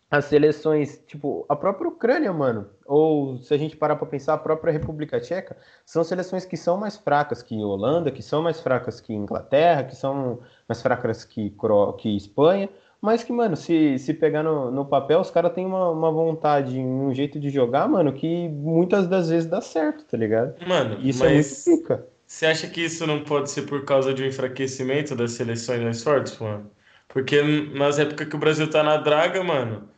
as 0.09 0.25
seleções, 0.25 1.03
tipo, 1.05 1.45
a 1.47 1.55
própria 1.55 1.87
Ucrânia, 1.87 2.33
mano, 2.33 2.65
ou 2.83 3.37
se 3.37 3.53
a 3.53 3.57
gente 3.59 3.77
parar 3.77 3.95
pra 3.97 4.07
pensar, 4.07 4.33
a 4.33 4.37
própria 4.39 4.73
República 4.73 5.19
Tcheca, 5.19 5.55
são 5.85 6.03
seleções 6.03 6.45
que 6.45 6.57
são 6.57 6.77
mais 6.77 6.97
fracas 6.97 7.43
que 7.43 7.61
Holanda, 7.63 8.09
que 8.09 8.23
são 8.23 8.41
mais 8.41 8.59
fracas 8.59 8.99
que 8.99 9.13
Inglaterra, 9.13 9.83
que 9.83 9.95
são 9.95 10.39
mais 10.67 10.81
fracas 10.81 11.23
que, 11.23 11.51
Cro- 11.51 11.93
que 11.93 12.17
Espanha, 12.17 12.69
mas 13.01 13.23
que, 13.23 13.31
mano, 13.33 13.55
se, 13.55 13.97
se 13.99 14.13
pegar 14.13 14.43
no, 14.43 14.71
no 14.71 14.85
papel, 14.85 15.19
os 15.21 15.31
caras 15.31 15.53
têm 15.53 15.65
uma, 15.65 15.89
uma 15.91 16.11
vontade, 16.11 16.79
um 16.79 17.13
jeito 17.13 17.39
de 17.39 17.49
jogar, 17.49 17.87
mano, 17.87 18.13
que 18.13 18.49
muitas 18.49 19.07
das 19.07 19.29
vezes 19.29 19.49
dá 19.49 19.61
certo, 19.61 20.05
tá 20.05 20.17
ligado? 20.17 20.55
Mano, 20.67 20.99
Isso 21.01 21.25
é 21.25 21.29
muito 21.29 21.55
mas 21.55 21.63
pica. 21.63 22.07
você 22.25 22.45
acha 22.47 22.69
que 22.69 22.81
isso 22.81 23.05
não 23.07 23.23
pode 23.23 23.49
ser 23.51 23.63
por 23.63 23.85
causa 23.85 24.13
de 24.13 24.23
um 24.23 24.25
enfraquecimento 24.27 25.15
das 25.15 25.31
seleções 25.33 25.81
mais 25.81 26.03
fortes, 26.03 26.37
mano? 26.39 26.71
Porque 27.07 27.41
nas 27.41 27.99
épocas 27.99 28.27
que 28.27 28.35
o 28.35 28.39
Brasil 28.39 28.69
tá 28.69 28.83
na 28.83 28.97
draga, 28.97 29.43
mano, 29.43 29.89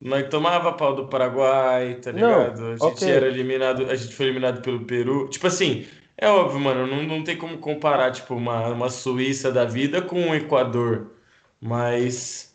nós 0.00 0.28
tomava 0.30 0.72
pau 0.74 0.94
do 0.94 1.08
Paraguai, 1.08 1.96
tá 2.00 2.12
Não, 2.12 2.54
ligado? 2.54 2.66
A 2.72 2.76
gente 2.78 3.10
ok. 3.10 3.10
era 3.10 3.28
eliminado, 3.28 3.86
a 3.90 3.96
gente 3.96 4.14
foi 4.14 4.26
eliminado 4.26 4.62
pelo 4.62 4.84
Peru. 4.86 5.28
Tipo 5.30 5.46
assim, 5.48 5.86
é 6.16 6.28
óbvio, 6.28 6.60
mano, 6.60 6.86
não, 6.86 7.02
não 7.04 7.24
tem 7.24 7.36
como 7.38 7.58
comparar, 7.58 8.12
tipo, 8.12 8.34
uma, 8.34 8.68
uma 8.70 8.90
Suíça 8.90 9.52
da 9.52 9.64
vida 9.64 10.02
com 10.02 10.20
um 10.20 10.34
Equador. 10.34 11.12
Mas, 11.60 12.54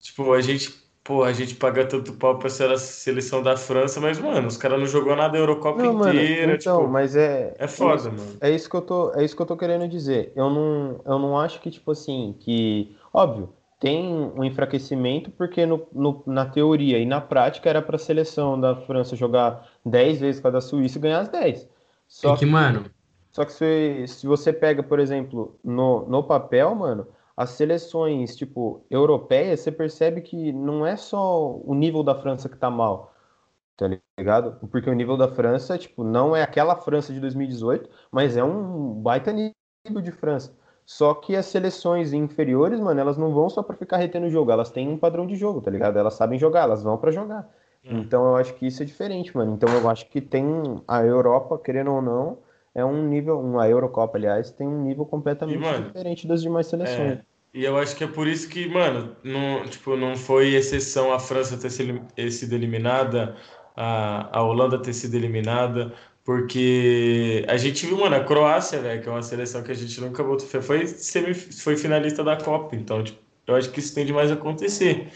tipo, 0.00 0.32
a 0.32 0.40
gente, 0.40 0.70
pô, 1.04 1.24
a 1.24 1.32
gente 1.32 1.54
paga 1.56 1.86
tanto 1.88 2.14
pau 2.14 2.38
pra 2.38 2.50
ser 2.50 2.70
a 2.70 2.78
seleção 2.78 3.42
da 3.42 3.56
França, 3.56 4.00
mas, 4.00 4.18
mano, 4.18 4.48
os 4.48 4.56
caras 4.56 4.78
não 4.80 4.86
jogou 4.86 5.16
nada 5.16 5.36
a 5.38 5.40
Eurocopa 5.40 5.80
Não, 5.82 5.92
mano, 5.94 6.20
inteira, 6.20 6.54
então, 6.54 6.58
tipo, 6.80 6.88
mas 6.88 7.16
é. 7.16 7.54
é 7.58 7.68
foda, 7.68 8.10
mano. 8.10 8.38
É 8.40 8.50
isso 8.50 8.68
que 8.70 8.76
eu 8.76 8.82
tô, 8.82 9.12
é 9.14 9.24
isso 9.24 9.34
que 9.34 9.42
eu 9.42 9.46
tô 9.46 9.56
querendo 9.56 9.88
dizer. 9.88 10.32
Eu 10.36 10.50
não, 10.50 11.00
eu 11.04 11.18
não 11.18 11.38
acho 11.38 11.60
que, 11.60 11.70
tipo 11.70 11.90
assim, 11.90 12.36
que. 12.40 12.96
Óbvio, 13.12 13.52
tem 13.80 14.06
um 14.14 14.44
enfraquecimento, 14.44 15.30
porque 15.32 15.66
no, 15.66 15.86
no- 15.92 16.22
na 16.26 16.46
teoria 16.46 16.98
e 16.98 17.06
na 17.06 17.20
prática 17.20 17.68
era 17.68 17.82
pra 17.82 17.98
seleção 17.98 18.60
da 18.60 18.76
França 18.76 19.16
jogar 19.16 19.68
10 19.84 20.20
vezes 20.20 20.40
com 20.40 20.48
a 20.48 20.50
da 20.50 20.60
Suíça 20.60 20.98
e 20.98 21.00
ganhar 21.00 21.20
as 21.20 21.28
10. 21.28 21.68
Só 22.08 22.34
É 22.34 22.38
que, 22.38 22.46
mano, 22.46 22.84
só 23.32 23.44
que 23.44 23.52
se, 23.52 24.06
se 24.06 24.26
você 24.26 24.52
pega, 24.52 24.82
por 24.82 24.98
exemplo, 25.00 25.58
no, 25.64 26.06
no 26.08 26.22
papel, 26.22 26.74
mano, 26.74 27.06
as 27.36 27.50
seleções, 27.50 28.36
tipo, 28.36 28.84
europeias, 28.90 29.60
você 29.60 29.72
percebe 29.72 30.20
que 30.22 30.52
não 30.52 30.86
é 30.86 30.96
só 30.96 31.56
o 31.56 31.74
nível 31.74 32.02
da 32.02 32.14
França 32.14 32.48
que 32.48 32.56
tá 32.56 32.70
mal, 32.70 33.12
tá 33.76 33.88
ligado? 34.18 34.58
Porque 34.70 34.88
o 34.90 34.94
nível 34.94 35.16
da 35.16 35.28
França, 35.28 35.78
tipo, 35.78 36.04
não 36.04 36.34
é 36.36 36.42
aquela 36.42 36.76
França 36.76 37.12
de 37.12 37.20
2018, 37.20 37.90
mas 38.10 38.36
é 38.36 38.44
um 38.44 38.94
baita 39.02 39.32
nível 39.32 40.02
de 40.02 40.12
França. 40.12 40.56
Só 40.86 41.14
que 41.14 41.34
as 41.34 41.46
seleções 41.46 42.12
inferiores, 42.12 42.78
mano, 42.78 43.00
elas 43.00 43.16
não 43.16 43.32
vão 43.32 43.48
só 43.48 43.62
pra 43.62 43.76
ficar 43.76 43.96
retendo 43.96 44.26
o 44.26 44.30
jogo, 44.30 44.50
elas 44.50 44.70
têm 44.70 44.88
um 44.88 44.98
padrão 44.98 45.26
de 45.26 45.34
jogo, 45.34 45.60
tá 45.60 45.70
ligado? 45.70 45.98
Elas 45.98 46.14
sabem 46.14 46.38
jogar, 46.38 46.62
elas 46.62 46.82
vão 46.82 46.98
pra 46.98 47.10
jogar. 47.10 47.48
Hum. 47.84 47.98
Então 48.00 48.26
eu 48.26 48.36
acho 48.36 48.54
que 48.54 48.66
isso 48.66 48.82
é 48.82 48.86
diferente, 48.86 49.36
mano. 49.36 49.54
Então 49.54 49.68
eu 49.74 49.88
acho 49.88 50.08
que 50.08 50.20
tem 50.20 50.46
a 50.86 51.02
Europa, 51.02 51.58
querendo 51.58 51.92
ou 51.92 52.02
não, 52.02 52.38
é 52.74 52.84
um 52.84 53.06
nível, 53.08 53.40
uma 53.40 53.68
Eurocopa, 53.68 54.18
aliás, 54.18 54.50
tem 54.50 54.66
um 54.66 54.82
nível 54.82 55.06
completamente 55.06 55.56
E, 55.56 55.60
mano, 55.60 55.92
diferente 55.92 56.26
das 56.26 56.42
demais 56.42 56.66
seleções. 56.66 57.18
É, 57.18 57.24
e 57.52 57.64
eu 57.64 57.76
acho 57.78 57.94
que 57.96 58.02
é 58.04 58.06
por 58.08 58.26
isso 58.26 58.48
que, 58.48 58.68
mano, 58.68 59.16
não, 59.22 59.64
tipo, 59.68 59.96
não 59.96 60.16
foi 60.16 60.54
exceção 60.54 61.12
a 61.12 61.20
França 61.20 61.56
ter 61.56 61.70
sido, 61.70 62.54
eliminada, 62.54 63.36
a, 63.76 64.38
a 64.38 64.42
Holanda 64.42 64.82
ter 64.82 64.92
sido 64.92 65.14
eliminada, 65.14 65.92
porque 66.24 67.44
a 67.48 67.56
gente 67.56 67.86
viu, 67.86 67.98
mano, 67.98 68.16
a 68.16 68.24
Croácia, 68.24 68.80
velho, 68.80 69.00
que 69.02 69.08
é 69.08 69.12
uma 69.12 69.22
seleção 69.22 69.62
que 69.62 69.70
a 69.70 69.74
gente 69.74 70.00
nunca 70.00 70.24
botou 70.24 70.46
fé, 70.46 70.60
foi, 70.60 70.86
foi 71.34 71.76
finalista 71.76 72.24
da 72.24 72.36
Copa, 72.36 72.74
então, 72.74 73.04
tipo, 73.04 73.20
eu 73.46 73.54
acho 73.54 73.70
que 73.70 73.78
isso 73.78 73.94
tem 73.94 74.04
demais 74.06 74.30
a 74.30 74.34
acontecer. 74.34 75.12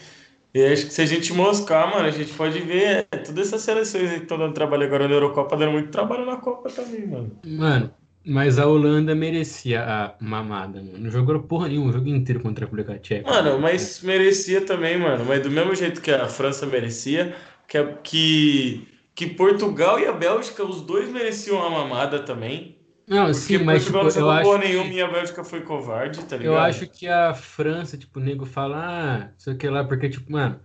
E 0.53 0.65
acho 0.65 0.87
que 0.87 0.93
se 0.93 1.01
a 1.01 1.05
gente 1.05 1.31
moscar, 1.31 1.89
mano, 1.91 2.07
a 2.07 2.11
gente 2.11 2.33
pode 2.33 2.59
ver 2.59 3.07
é, 3.11 3.17
todas 3.17 3.47
essas 3.47 3.61
seleções 3.61 4.09
que 4.11 4.17
estão 4.23 4.37
dando 4.37 4.53
trabalho 4.53 4.83
agora 4.83 5.07
na 5.07 5.13
Eurocopa, 5.13 5.55
dando 5.55 5.73
muito 5.73 5.91
trabalho 5.91 6.25
na 6.25 6.37
Copa 6.37 6.69
também, 6.71 7.05
mano. 7.07 7.39
mano, 7.45 7.93
mas 8.25 8.57
a 8.57 8.65
Holanda 8.67 9.13
merecia 9.13 9.83
a 9.83 10.15
mamada, 10.19 10.81
mano. 10.81 10.97
Não 10.97 11.11
jogou 11.11 11.39
porra 11.43 11.67
nenhuma, 11.67 11.89
o 11.89 11.93
jogo 11.93 12.09
inteiro 12.09 12.41
contra 12.41 12.65
a 12.65 12.67
República 12.67 12.97
Tcheca. 12.97 13.29
Mano, 13.29 13.59
mas 13.59 14.01
merecia 14.01 14.61
também, 14.65 14.97
mano. 14.97 15.23
Mas 15.25 15.43
do 15.43 15.51
mesmo 15.51 15.75
jeito 15.75 16.01
que 16.01 16.11
a 16.11 16.27
França 16.27 16.65
merecia, 16.65 17.35
que, 17.67 17.83
que, 18.03 18.87
que 19.13 19.27
Portugal 19.27 19.99
e 19.99 20.07
a 20.07 20.11
Bélgica, 20.11 20.63
os 20.65 20.81
dois 20.81 21.09
mereciam 21.09 21.63
a 21.63 21.69
mamada 21.69 22.19
também. 22.23 22.78
Não, 23.09 23.25
Porque 23.25 23.33
sim, 23.33 23.57
mas 23.63 23.85
tipo, 23.85 23.97
não 23.97 24.09
eu 24.15 24.29
acho 24.29 24.43
boa 24.43 24.59
que- 24.59 24.67
nenhuma 24.67 24.93
e 24.93 25.01
a 25.01 25.07
Bélgica 25.07 25.43
foi 25.43 25.61
covarde, 25.63 26.25
tá 26.25 26.37
ligado? 26.37 26.53
Eu 26.53 26.57
acho 26.57 26.87
que 26.87 27.07
a 27.07 27.33
França, 27.33 27.97
tipo, 27.97 28.19
o 28.19 28.23
nego 28.23 28.45
fala, 28.45 29.25
ah, 29.29 29.33
sei 29.37 29.55
que 29.55 29.67
lá, 29.69 29.83
porque, 29.83 30.09
tipo, 30.09 30.31
mano, 30.31 30.59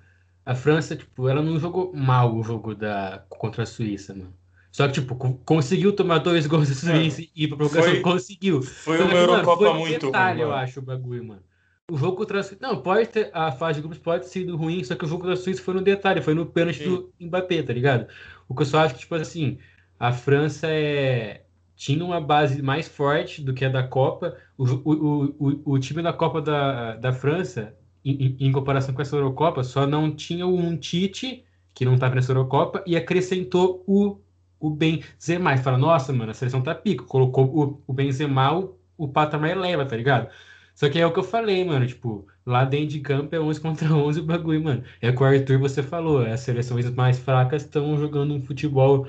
a 0.44 0.54
França, 0.54 0.94
tipo, 0.96 1.28
ela 1.28 1.42
não 1.42 1.59
jogou 1.59 1.92
mal 1.94 2.35
o 2.37 2.42
jogo 2.44 2.74
da, 2.74 3.24
contra 3.28 3.62
a 3.64 3.66
Suíça, 3.66 4.14
mano. 4.14 4.37
Só 4.70 4.87
que, 4.87 4.94
tipo, 4.94 5.16
co- 5.16 5.35
conseguiu 5.44 5.94
tomar 5.94 6.18
dois 6.18 6.46
gols 6.46 6.68
da 6.68 6.74
Suíça 6.74 7.22
e 7.22 7.30
ir 7.35 7.48
pra 7.48 7.57
prorrogação, 7.57 7.83
foi- 7.92 8.00
conseguiu. 8.00 8.62
Foi 8.62 8.98
Só 8.98 9.04
uma 9.04 9.16
que, 9.16 9.26
mano, 9.26 9.33
Eurocopa 9.33 9.57
foi 9.57 9.72
muito 9.78 9.90
detalhe, 10.07 10.40
ruim, 10.40 10.42
eu 10.42 10.48
mano. 10.48 10.61
acho, 10.61 10.80
o 10.80 10.83
bagulho, 10.83 11.24
mano. 11.24 11.42
O 11.90 11.96
jogo 11.96 12.16
contra 12.16 12.40
a 12.40 12.42
Suíça. 12.42 12.59
Não, 12.66 12.80
pode 12.83 13.09
ter. 13.09 13.30
A 13.35 13.52
fase 13.52 13.76
de 13.76 13.83
grupos 13.83 13.98
pode 13.98 14.24
ter 14.24 14.30
sido 14.30 14.57
ruim, 14.57 14.83
só 14.85 14.94
que 14.96 15.04
o 15.04 15.09
jogo 15.09 15.26
da 15.26 15.37
Suíça 15.37 15.62
foi 15.62 15.74
no 15.74 15.83
detalhe, 15.83 16.22
foi 16.22 16.35
no 16.35 16.46
pênalti 16.46 16.78
Sim. 16.78 16.85
do 16.85 17.14
Mbappé, 17.20 17.62
tá 17.62 17.72
ligado? 17.72 18.09
O 18.48 18.54
que 18.54 18.62
eu 18.62 18.66
só 18.66 18.78
acho 18.80 18.94
que, 18.94 19.00
tipo 19.00 19.14
assim, 19.14 19.59
a 19.98 20.12
França 20.12 20.66
é. 20.68 21.43
Tinha 21.76 22.04
uma 22.04 22.20
base 22.20 22.62
mais 22.62 22.87
forte 22.88 23.42
do 23.42 23.52
que 23.54 23.64
a 23.64 23.68
da 23.68 23.82
Copa. 23.87 24.37
O, 24.56 24.64
o, 24.64 25.24
o, 25.38 25.72
o, 25.74 25.78
time 25.78 26.02
da 26.02 26.12
Copa 26.12 26.40
da, 26.40 26.96
da 26.96 27.12
França, 27.12 27.74
em, 28.04 28.37
em- 28.38 28.52
comparação 28.52 28.94
com 28.94 29.02
essa 29.02 29.16
Eurocopa, 29.16 29.64
só 29.64 29.87
não 29.87 30.14
tinha 30.14 30.46
um 30.46 30.76
Tite, 30.76 31.44
que 31.74 31.84
não 31.84 31.98
tava 31.98 32.14
nessa 32.14 32.30
Eurocopa, 32.32 32.82
e 32.87 32.96
acrescentou 32.96 33.82
o, 33.87 34.18
o 34.60 34.70
Benzema. 34.70 35.54
E 35.54 35.58
fala, 35.58 35.76
nossa, 35.78 36.12
mano, 36.12 36.30
a 36.30 36.34
seleção 36.34 36.62
tá 36.62 36.74
pico. 36.74 37.04
Colocou 37.06 37.44
o, 37.46 37.82
o 37.87 37.92
Benzema, 37.92 38.56
o, 38.58 38.78
o 38.96 39.08
patamar 39.08 39.50
eleva, 39.50 39.84
tá 39.87 39.96
ligado? 39.96 40.30
Só 40.74 40.88
que 40.90 40.98
é 40.98 41.06
o 41.06 41.12
que 41.12 41.18
eu 41.20 41.24
falei, 41.24 41.64
mano, 41.64 41.87
tipo, 41.87 42.26
lá 42.44 42.64
dentro 42.64 42.88
de 42.88 43.00
campo 43.00 43.34
é 43.34 43.40
11 43.40 43.60
contra 43.60 43.92
11 43.94 44.20
o 44.20 44.24
bagulho, 44.24 44.62
mano. 44.62 44.84
É 45.00 45.10
o 45.10 45.14
o 45.20 45.24
Arthur 45.24 45.58
você 45.58 45.82
falou, 45.82 46.20
as 46.20 46.40
seleções 46.40 46.88
mais 46.90 47.18
fracas 47.18 47.62
estão 47.62 47.96
jogando 47.98 48.34
um 48.34 48.42
futebol, 48.42 49.06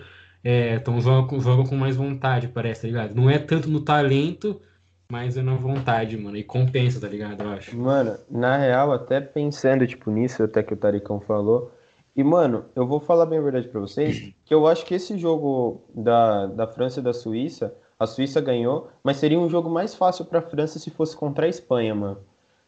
jogando, 1.01 1.27
com- 1.27 1.39
jogam 1.39 1.65
com 1.65 1.75
mais 1.75 1.95
vontade, 1.95 2.47
parece, 2.47 2.81
tá 2.81 2.87
ligado? 2.87 3.15
Não 3.15 3.29
é 3.29 3.39
tanto 3.39 3.69
no 3.69 3.81
talento, 3.81 4.61
mas 5.11 5.37
é 5.37 5.41
na 5.41 5.55
vontade, 5.55 6.17
mano, 6.17 6.37
e 6.37 6.43
compensa, 6.43 6.99
tá 6.99 7.07
ligado, 7.07 7.43
eu 7.43 7.49
acho. 7.49 7.75
Mano, 7.77 8.17
na 8.29 8.57
real, 8.57 8.91
até 8.91 9.19
pensando, 9.19 9.85
tipo, 9.87 10.11
nisso, 10.11 10.43
até 10.43 10.61
que 10.63 10.73
o 10.73 10.77
Taricão 10.77 11.19
falou. 11.19 11.71
E, 12.15 12.23
mano, 12.23 12.65
eu 12.75 12.87
vou 12.87 12.99
falar 12.99 13.25
bem 13.25 13.39
a 13.39 13.41
verdade 13.41 13.67
pra 13.67 13.81
vocês, 13.81 14.31
que 14.45 14.53
eu 14.53 14.65
acho 14.67 14.85
que 14.85 14.93
esse 14.95 15.17
jogo 15.17 15.81
da, 15.93 16.45
da 16.47 16.67
França 16.67 16.99
e 16.99 17.03
da 17.03 17.13
Suíça, 17.13 17.75
A 17.99 18.05
Suíça 18.05 18.39
ganhou, 18.41 18.89
mas 19.03 19.17
seria 19.17 19.39
um 19.39 19.49
jogo 19.49 19.69
mais 19.69 19.95
fácil 19.95 20.25
para 20.25 20.39
a 20.39 20.41
França 20.41 20.79
se 20.79 20.89
fosse 20.91 21.15
contra 21.15 21.45
a 21.45 21.49
Espanha, 21.49 21.93
mano. 21.95 22.17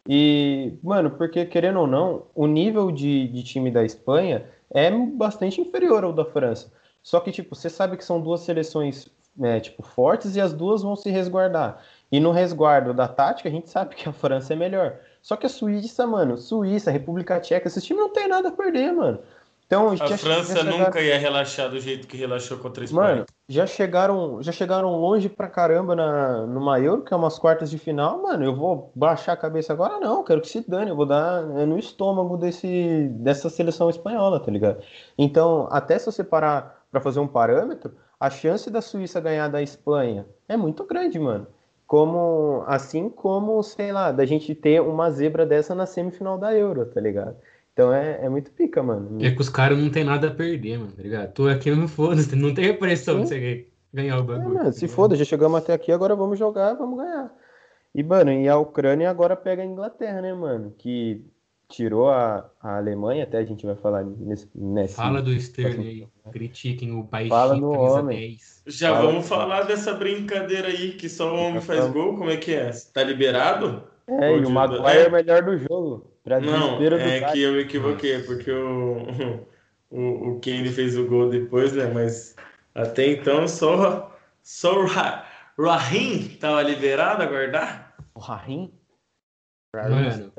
E, 0.07 0.73
mano, 0.81 1.11
porque 1.11 1.45
querendo 1.45 1.79
ou 1.81 1.87
não, 1.87 2.23
o 2.33 2.47
nível 2.47 2.91
de, 2.91 3.27
de 3.27 3.43
time 3.43 3.69
da 3.69 3.83
Espanha 3.83 4.45
é 4.73 4.89
bastante 4.91 5.59
inferior 5.61 6.03
ao 6.03 6.13
da 6.13 6.23
França. 6.25 6.71
Só 7.07 7.21
que, 7.21 7.31
tipo, 7.31 7.55
você 7.55 7.69
sabe 7.69 7.95
que 7.95 8.03
são 8.03 8.19
duas 8.19 8.41
seleções, 8.41 9.07
né, 9.33 9.61
tipo, 9.61 9.81
fortes 9.81 10.35
e 10.35 10.41
as 10.41 10.51
duas 10.51 10.81
vão 10.81 10.93
se 10.93 11.09
resguardar. 11.09 11.81
E 12.11 12.19
no 12.19 12.31
resguardo 12.31 12.93
da 12.93 13.07
tática, 13.07 13.47
a 13.47 13.51
gente 13.51 13.69
sabe 13.69 13.95
que 13.95 14.09
a 14.09 14.11
França 14.11 14.51
é 14.51 14.57
melhor. 14.57 14.99
Só 15.21 15.37
que 15.37 15.45
a 15.45 15.49
Suíça, 15.49 16.05
mano, 16.05 16.37
Suíça, 16.37 16.91
República 16.91 17.39
Tcheca, 17.39 17.65
esses 17.65 17.81
times 17.81 18.03
não 18.03 18.11
tem 18.11 18.27
nada 18.27 18.49
a 18.49 18.51
perder, 18.51 18.91
mano. 18.91 19.19
Então, 19.65 19.89
a 19.89 20.17
França 20.17 20.65
nunca 20.65 20.99
ia 20.99 21.17
relaxar 21.17 21.69
do 21.69 21.79
jeito 21.79 22.09
que 22.09 22.17
relaxou 22.17 22.57
contra 22.57 22.83
a 22.83 22.85
Espanha. 22.85 23.15
Mano, 23.15 23.25
já 23.47 23.65
chegaram, 23.65 24.43
já 24.43 24.51
chegaram 24.51 24.93
longe 24.99 25.29
pra 25.29 25.47
caramba 25.47 25.95
na, 25.95 26.45
numa 26.45 26.77
Euro, 26.77 27.03
que 27.03 27.13
é 27.13 27.17
umas 27.17 27.39
quartas 27.39 27.69
de 27.69 27.77
final. 27.77 28.21
Mano, 28.21 28.43
eu 28.43 28.53
vou 28.53 28.91
baixar 28.93 29.31
a 29.31 29.37
cabeça 29.37 29.71
agora? 29.71 29.97
Não, 29.97 30.25
quero 30.25 30.41
que 30.41 30.49
se 30.49 30.69
dane. 30.69 30.89
Eu 30.89 30.95
vou 30.97 31.05
dar 31.05 31.41
é, 31.57 31.65
no 31.65 31.79
estômago 31.79 32.35
desse, 32.35 33.07
dessa 33.13 33.49
seleção 33.49 33.89
espanhola, 33.89 34.41
tá 34.41 34.51
ligado? 34.51 34.83
Então, 35.17 35.69
até 35.71 35.97
se 35.97 36.05
você 36.05 36.21
parar 36.21 36.76
pra 36.97 37.01
fazer 37.01 37.19
um 37.19 37.27
parâmetro, 37.27 37.93
a 38.19 38.29
chance 38.29 38.69
da 38.69 38.81
Suíça 38.81 39.21
ganhar 39.21 39.47
da 39.47 39.61
Espanha 39.61 40.25
é 40.47 40.57
muito 40.57 40.83
grande, 40.83 41.19
mano. 41.19 41.47
Como, 41.85 42.63
assim 42.67 43.09
como, 43.09 43.61
sei 43.63 43.93
lá, 43.93 44.11
da 44.11 44.25
gente 44.25 44.53
ter 44.53 44.81
uma 44.81 45.09
zebra 45.09 45.45
dessa 45.45 45.73
na 45.73 45.85
semifinal 45.85 46.37
da 46.37 46.53
Euro, 46.53 46.85
tá 46.85 46.99
ligado? 46.99 47.37
Então 47.71 47.93
é, 47.93 48.25
é 48.25 48.27
muito 48.27 48.51
pica, 48.51 48.83
mano. 48.83 49.23
É 49.23 49.31
que 49.31 49.39
os 49.39 49.47
caras 49.47 49.77
não 49.77 49.89
tem 49.89 50.03
nada 50.03 50.27
a 50.27 50.33
perder, 50.33 50.79
mano, 50.79 50.91
tá 50.91 51.01
ligado? 51.01 51.31
Tô 51.33 51.47
aqui, 51.47 51.69
não 51.69 51.77
me 51.77 51.87
foda, 51.87 52.21
não 52.35 52.53
tem 52.53 52.77
pressão 52.77 53.21
de 53.21 53.27
você 53.27 53.67
ganhar 53.93 54.17
o 54.17 54.23
bagulho. 54.23 54.49
É, 54.49 54.53
mano, 54.63 54.73
se 54.73 54.87
foda, 54.87 55.15
já 55.15 55.23
chegamos 55.23 55.59
até 55.59 55.73
aqui, 55.73 55.91
agora 55.91 56.15
vamos 56.15 56.37
jogar, 56.37 56.73
vamos 56.73 56.97
ganhar. 56.97 57.31
E, 57.95 58.03
mano, 58.03 58.31
e 58.31 58.49
a 58.49 58.57
Ucrânia 58.57 59.09
agora 59.09 59.35
pega 59.35 59.61
a 59.61 59.65
Inglaterra, 59.65 60.21
né, 60.21 60.33
mano? 60.33 60.73
Que 60.77 61.23
tirou 61.69 62.09
a, 62.09 62.49
a 62.61 62.77
Alemanha, 62.77 63.23
até 63.23 63.39
a 63.39 63.43
gente 63.45 63.65
vai 63.65 63.75
falar 63.75 64.03
nesse. 64.03 64.49
nesse 64.55 64.95
Fala 64.95 65.21
do 65.21 65.31
Sterling 65.33 65.87
aí, 65.87 66.07
critiquem 66.31 66.91
o 66.91 67.03
baixinho, 67.03 67.29
Fala 67.29 67.55
no 67.55 67.71
homem. 67.71 68.17
10. 68.29 68.63
Já 68.67 68.93
Fala 68.93 69.05
vamos 69.05 69.27
falar 69.27 69.63
dessa 69.63 69.93
brincadeira 69.93 70.67
aí, 70.69 70.93
que 70.93 71.09
só 71.09 71.33
o 71.33 71.39
homem 71.39 71.61
faz 71.61 71.85
gol, 71.87 72.17
como 72.17 72.29
é 72.29 72.37
que 72.37 72.53
é? 72.53 72.71
Tá 72.93 73.03
liberado? 73.03 73.83
É, 74.07 74.37
e 74.37 74.45
o 74.45 74.49
Maguire 74.49 74.99
é 74.99 75.07
o 75.07 75.11
melhor 75.11 75.43
do 75.43 75.57
jogo. 75.57 76.11
Pra 76.23 76.39
Não, 76.39 76.81
é 76.81 77.19
cara. 77.19 77.31
que 77.31 77.41
eu 77.41 77.53
me 77.53 77.59
equivoquei, 77.59 78.19
porque 78.23 78.51
o, 78.51 78.97
o, 79.89 80.29
o 80.31 80.39
Kane 80.41 80.69
fez 80.69 80.97
o 80.97 81.05
gol 81.07 81.29
depois, 81.29 81.73
né? 81.73 81.85
Mas 81.93 82.35
até 82.75 83.07
então 83.11 83.47
só, 83.47 84.17
só 84.43 84.79
o 84.79 84.85
Ra- 84.85 85.25
Raheem 85.57 86.29
tava 86.39 86.61
liberado 86.61 87.23
a 87.23 87.25
guardar. 87.25 87.95
O 88.13 88.19
Rahim? 88.19 88.73
Mano. 89.73 90.31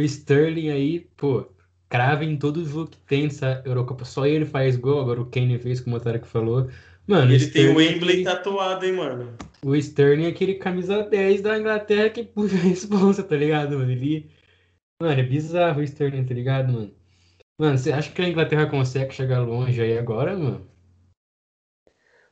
Sterling? 0.00 0.70
O 0.70 0.70
Sterling 0.70 0.70
aí, 0.70 1.00
pô, 1.16 1.46
crava 1.88 2.24
em 2.24 2.36
todo 2.38 2.64
jogo 2.64 2.90
que 2.90 2.98
tem 2.98 3.24
nessa 3.24 3.62
Eurocopa. 3.64 4.04
Só 4.04 4.26
ele 4.26 4.46
faz 4.46 4.76
gol, 4.76 5.00
agora 5.00 5.20
o 5.20 5.26
Kane 5.30 5.58
fez, 5.58 5.80
como 5.80 5.96
o 5.96 6.00
Tarek 6.00 6.26
falou. 6.26 6.68
Mano, 7.06 7.32
Ele 7.32 7.46
tem 7.48 7.68
o 7.68 7.80
Sterling 7.80 7.86
é 7.86 7.88
Wembley 7.92 8.24
tatuado, 8.24 8.84
hein, 8.86 8.92
mano? 8.92 9.36
O 9.64 9.74
Sterling 9.76 10.24
é 10.24 10.28
aquele 10.28 10.54
camisa 10.54 11.02
10 11.02 11.42
da 11.42 11.58
Inglaterra 11.58 12.10
que 12.10 12.24
puxa 12.24 12.56
a 12.56 12.60
responsa, 12.60 13.22
tá 13.22 13.36
ligado, 13.36 13.78
mano? 13.78 13.90
Ele. 13.90 14.30
Mano, 15.00 15.20
é 15.20 15.24
bizarro 15.24 15.80
o 15.80 15.84
Sterling, 15.84 16.24
tá 16.24 16.34
ligado, 16.34 16.72
mano? 16.72 16.94
Mano, 17.58 17.78
você 17.78 17.92
acha 17.92 18.12
que 18.12 18.22
a 18.22 18.28
Inglaterra 18.28 18.66
consegue 18.66 19.14
chegar 19.14 19.40
longe 19.40 19.80
aí 19.82 19.98
agora, 19.98 20.36
mano? 20.36 20.71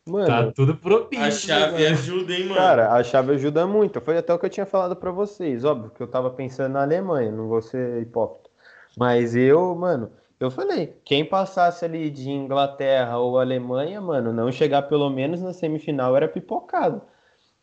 Mano, 0.08 0.26
Tá 0.26 0.52
tudo 0.52 0.76
propício. 0.76 1.24
A 1.24 1.30
chave 1.30 1.82
né, 1.82 1.88
ajuda, 1.88 2.32
hein, 2.32 2.44
mano? 2.44 2.54
Cara, 2.54 2.92
a 2.92 3.02
chave 3.04 3.32
ajuda 3.34 3.66
muito. 3.66 4.00
Foi 4.00 4.16
até 4.18 4.32
o 4.32 4.38
que 4.38 4.46
eu 4.46 4.50
tinha 4.50 4.66
falado 4.66 4.96
pra 4.96 5.10
vocês. 5.10 5.64
Óbvio 5.64 5.90
que 5.90 6.02
eu 6.02 6.08
tava 6.08 6.30
pensando 6.30 6.72
na 6.72 6.82
Alemanha, 6.82 7.30
não 7.30 7.48
vou 7.48 7.60
ser 7.62 8.02
hipócrita. 8.02 8.50
Mas 8.96 9.36
eu, 9.36 9.74
mano, 9.74 10.10
eu 10.38 10.50
falei, 10.50 10.96
quem 11.04 11.24
passasse 11.24 11.84
ali 11.84 12.10
de 12.10 12.30
Inglaterra 12.30 13.18
ou 13.18 13.38
Alemanha, 13.38 14.00
mano, 14.00 14.32
não 14.32 14.50
chegar 14.50 14.82
pelo 14.82 15.08
menos 15.10 15.42
na 15.42 15.52
semifinal 15.52 16.16
era 16.16 16.26
pipocado. 16.26 17.02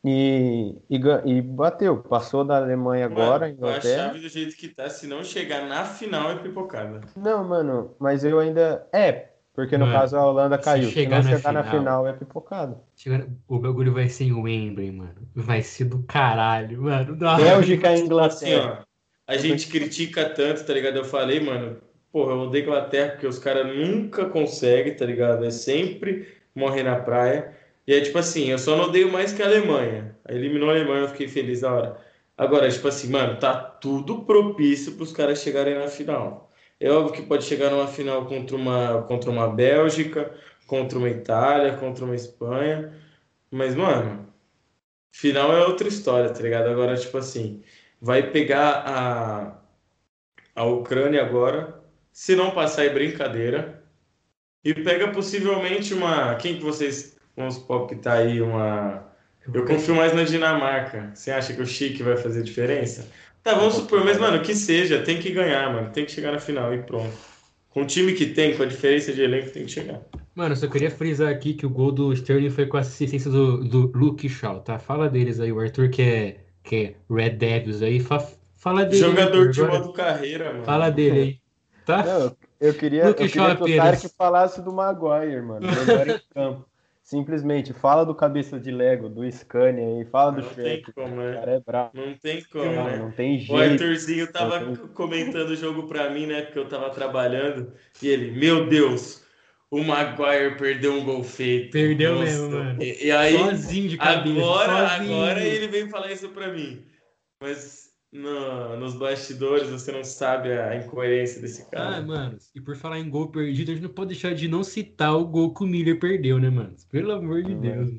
E, 0.06 0.76
e, 0.89 1.00
e 1.26 1.41
bateu. 1.41 1.97
Passou 1.97 2.45
da 2.45 2.58
Alemanha 2.58 3.06
agora, 3.06 3.26
a 3.26 3.30
Mano, 3.39 3.43
a 3.45 3.50
Inglaterra. 3.50 4.08
chave 4.08 4.19
do 4.19 4.30
jeito 4.30 4.56
que 4.56 4.69
tá, 4.69 4.89
se 4.89 5.08
não 5.08 5.23
chegar 5.23 5.67
na 5.67 5.84
final, 5.84 6.32
é 6.32 6.36
pipocada. 6.36 7.02
Não, 7.15 7.43
mano, 7.43 7.95
mas 8.00 8.23
eu 8.23 8.39
ainda. 8.39 8.88
É, 8.93 9.32
porque 9.58 9.76
no 9.76 9.88
Mano, 9.88 9.98
caso 10.00 10.15
a 10.15 10.24
Holanda 10.24 10.56
se 10.60 10.63
caiu. 10.63 10.88
Se 10.88 10.91
chegar 10.93 11.24
não 11.24 11.32
na 11.32 11.38
chegar 11.38 11.52
na 11.52 11.63
final- 11.63 11.80
final 11.80 12.08
é 12.08 12.13
pipocado. 12.13 12.78
O 13.48 13.58
bagulho 13.58 13.91
vai 13.91 14.08
ser 14.08 14.26
em 14.26 14.34
Wembley, 14.34 14.91
mano. 14.91 15.15
Vai 15.34 15.63
ser 15.63 15.86
do 15.86 16.04
caralho, 16.04 16.84
mano. 16.84 17.15
Nossa. 17.15 17.43
Bélgica 17.43 17.89
e 17.89 17.93
Assim, 17.96 18.04
Inglaterra. 18.06 18.86
ó, 19.28 19.34
a 19.34 19.36
gente 19.36 19.67
critica 19.67 20.30
tanto, 20.30 20.63
tá 20.63 20.72
ligado? 20.74 20.98
Eu 20.98 21.04
falei, 21.04 21.39
mano, 21.39 21.78
porra, 22.12 22.34
eu 22.34 22.41
odeio 22.41 22.65
Inglaterra 22.65 23.10
porque 23.13 23.26
os 23.26 23.39
caras 23.39 23.65
nunca 23.76 24.26
conseguem, 24.26 24.96
tá 24.96 25.06
ligado? 25.08 25.43
É 25.43 25.50
sempre 25.50 26.28
morrer 26.54 26.84
na 26.84 26.96
praia. 26.98 27.52
E 27.88 27.93
é 27.96 28.00
tipo 28.02 28.20
assim, 28.20 28.52
eu 28.52 28.60
só 28.60 28.78
não 28.78 28.86
odeio 28.86 29.12
mais 29.12 29.34
que 29.34 29.41
a 29.41 29.48
Alemanha. 29.48 30.15
Aí 30.24 30.36
Eliminou 30.36 30.70
a 30.70 30.74
Alemanha, 30.74 31.02
eu 31.02 31.08
fiquei 31.10 31.28
feliz 31.28 31.62
da 31.62 31.74
hora. 31.74 31.98
Agora, 32.38 32.70
tipo 32.70 32.88
assim, 32.88 33.10
mano, 33.10 33.39
tá 33.39 33.56
tudo 33.56 34.20
propício 34.24 34.91
pros 34.91 35.12
caras 35.12 35.41
chegarem 35.41 35.74
na 35.80 35.88
final. 35.88 36.46
É 36.80 36.92
óbvio 36.92 37.13
que 37.13 37.28
pode 37.28 37.44
chegar 37.46 37.72
numa 37.72 37.88
final 37.88 38.26
contra 38.28 38.56
uma, 38.56 39.04
contra 39.04 39.32
uma 39.32 39.48
Bélgica, 39.50 40.34
contra 40.68 40.98
uma 40.98 41.10
Itália, 41.10 41.78
contra 41.78 42.06
uma 42.06 42.16
Espanha. 42.16 42.94
Mas, 43.52 43.76
mano, 43.76 44.32
final 45.12 45.52
é 45.56 45.66
outra 45.66 45.88
história, 45.88 46.30
tá 46.30 46.42
ligado? 46.42 46.70
Agora, 46.70 46.96
tipo 46.96 47.18
assim, 47.18 47.63
vai 48.02 48.32
pegar 48.32 48.84
a, 48.86 49.62
a 50.56 50.63
Ucrânia 50.66 51.24
agora. 51.24 51.82
Se 52.12 52.36
não 52.36 52.52
passar 52.52 52.86
é 52.86 52.90
brincadeira. 52.90 53.84
E 54.63 54.74
pega 54.74 55.12
possivelmente 55.12 55.94
uma. 55.94 56.36
Quem 56.36 56.58
que 56.58 56.63
vocês. 56.63 57.18
Vamos 57.36 57.56
supor 57.56 57.88
que 57.88 57.96
tá 57.96 58.13
aí 58.16 58.42
uma. 58.42 59.08
Eu 59.54 59.66
confio 59.66 59.96
mais 59.96 60.13
na 60.13 60.24
Dinamarca. 60.24 61.12
Você 61.16 61.32
acha 61.32 61.54
que 61.54 61.62
o 61.62 61.66
Chique 61.66 62.04
vai 62.04 62.18
fazer 62.18 62.44
diferença? 62.44 63.10
Tá, 63.47 63.53
vamos 63.53 63.75
supor, 63.75 64.03
mas, 64.03 64.17
mano, 64.17 64.41
que 64.41 64.53
seja, 64.53 65.01
tem 65.01 65.21
que 65.21 65.31
ganhar, 65.31 65.71
mano. 65.71 65.89
Tem 65.89 66.03
que 66.05 66.12
chegar 66.12 66.33
na 66.33 66.39
final 66.39 66.73
e 66.73 66.83
pronto. 66.83 67.15
Com 67.69 67.83
o 67.83 67.86
time 67.86 68.12
que 68.12 68.25
tem, 68.25 68.57
com 68.57 68.63
a 68.63 68.65
diferença 68.65 69.13
de 69.13 69.21
elenco, 69.21 69.51
tem 69.51 69.63
que 69.63 69.71
chegar. 69.71 70.01
Mano, 70.36 70.51
eu 70.51 70.57
só 70.57 70.67
queria 70.67 70.91
frisar 70.91 71.31
aqui 71.31 71.53
que 71.53 71.65
o 71.65 71.69
gol 71.69 71.93
do 71.93 72.12
Sterling 72.12 72.49
foi 72.49 72.65
com 72.65 72.75
a 72.75 72.81
assistência 72.81 73.31
do, 73.31 73.63
do 73.63 73.91
Luke 73.97 74.27
Shaw, 74.27 74.60
tá? 74.60 74.77
Fala 74.77 75.10
deles 75.10 75.39
aí, 75.39 75.49
o 75.49 75.62
Arthur 75.62 75.89
que 75.89 76.01
é, 76.01 76.39
que 76.62 76.75
é 76.75 76.95
Red 77.10 77.29
Devils 77.38 77.81
aí, 77.81 78.01
fa- 78.01 78.27
fala 78.57 78.83
dele. 78.83 79.01
Jogador 79.01 79.47
Arthur, 79.47 79.51
de 79.51 79.62
modo 79.63 79.93
carreira, 79.93 80.51
mano. 80.51 80.65
Fala 80.65 80.89
dele 80.89 81.19
aí, 81.19 81.39
tá? 81.86 82.03
Não, 82.03 82.38
eu 82.60 82.73
queria, 82.73 83.03
eu 83.03 83.13
queria 83.15 83.29
Shaw 83.29 83.55
que 83.55 83.63
o. 83.63 83.77
Tarek 83.77 84.10
falasse 84.17 84.62
do 84.62 84.73
Maguire, 84.73 85.41
mano. 85.41 85.62
Melhor 85.62 86.07
em 86.10 86.19
campo. 86.33 86.65
Simplesmente, 87.08 87.72
fala 87.72 88.06
do 88.06 88.13
cabeça 88.13 88.60
de 88.60 88.70
Lego, 88.70 89.08
do 89.08 89.24
Scania 89.32 89.82
aí, 89.82 90.04
fala 90.12 90.34
do 90.34 90.41
Não 90.41 90.50
tem 90.50 90.56
Shrek. 90.56 90.91
como, 90.91 91.13
O 91.13 91.15
né? 91.15 91.34
cara 91.36 91.52
é 91.52 91.60
brabo, 91.62 91.91
Não 91.93 92.13
tem 92.17 92.43
como, 92.52 92.65
não, 92.65 92.84
né? 92.84 92.98
não 92.98 93.12
tem 93.13 93.38
O 93.38 93.39
jeito. 93.39 93.56
Arthurzinho 93.56 94.30
tava 94.30 94.60
tem- 94.60 94.76
comentando 94.93 95.52
o 95.52 95.56
jogo 95.56 95.88
pra 95.88 96.10
mim, 96.10 96.26
né? 96.26 96.41
Porque 96.41 96.60
eu 96.60 96.67
tava 96.67 96.89
trabalhando. 96.89 97.72
E 98.02 98.10
ele, 98.10 98.32
meu 98.38 98.67
Deus, 98.67 99.24
o 99.72 99.82
Maguire 99.86 100.58
perdeu 100.58 100.96
um 100.96 101.06
gol 101.06 101.24
feito. 101.24 101.72
Perdeu 101.72 102.15
Nossa. 102.15 102.26
mesmo, 102.26 102.50
mano. 102.52 102.84
E, 102.84 103.06
e 103.06 103.12
aí, 103.13 103.38
sozinho 103.38 103.88
de 103.88 103.98
cabeça, 103.98 104.38
agora, 104.41 104.89
sozinho. 104.89 105.13
agora 105.15 105.41
ele 105.41 105.67
veio 105.70 105.89
falar 105.89 106.12
isso 106.12 106.28
pra 106.28 106.50
mim. 106.52 106.84
Mas 107.41 107.87
no- 108.12 108.78
nos 108.78 108.96
bastidores 108.96 109.70
você 109.70 109.91
não 109.91 110.04
sabe 110.04 110.52
a 110.52 110.76
incoerência 110.78 111.41
desse 111.41 111.63
Ah, 111.63 111.65
cara. 111.72 112.02
mano, 112.02 112.38
e 112.56 112.62
por 112.62 112.76
falar 112.76 113.00
em 113.00 113.10
gol 113.10 113.30
perdido, 113.30 113.72
a 113.72 113.74
gente 113.76 113.84
não 113.84 113.89
pode 113.93 114.10
deixar 114.10 114.34
de 114.34 114.48
não 114.48 114.63
citar 114.63 115.15
o 115.15 115.26
gol 115.26 115.54
que 115.54 115.63
o 115.63 115.67
Miller 115.67 116.00
perdeu, 116.00 116.39
né, 116.39 116.50
mano? 116.50 116.74
Pelo 116.89 117.12
amor 117.12 117.43
de 117.43 117.54
Mano. 117.56 117.62
Deus. 117.62 117.89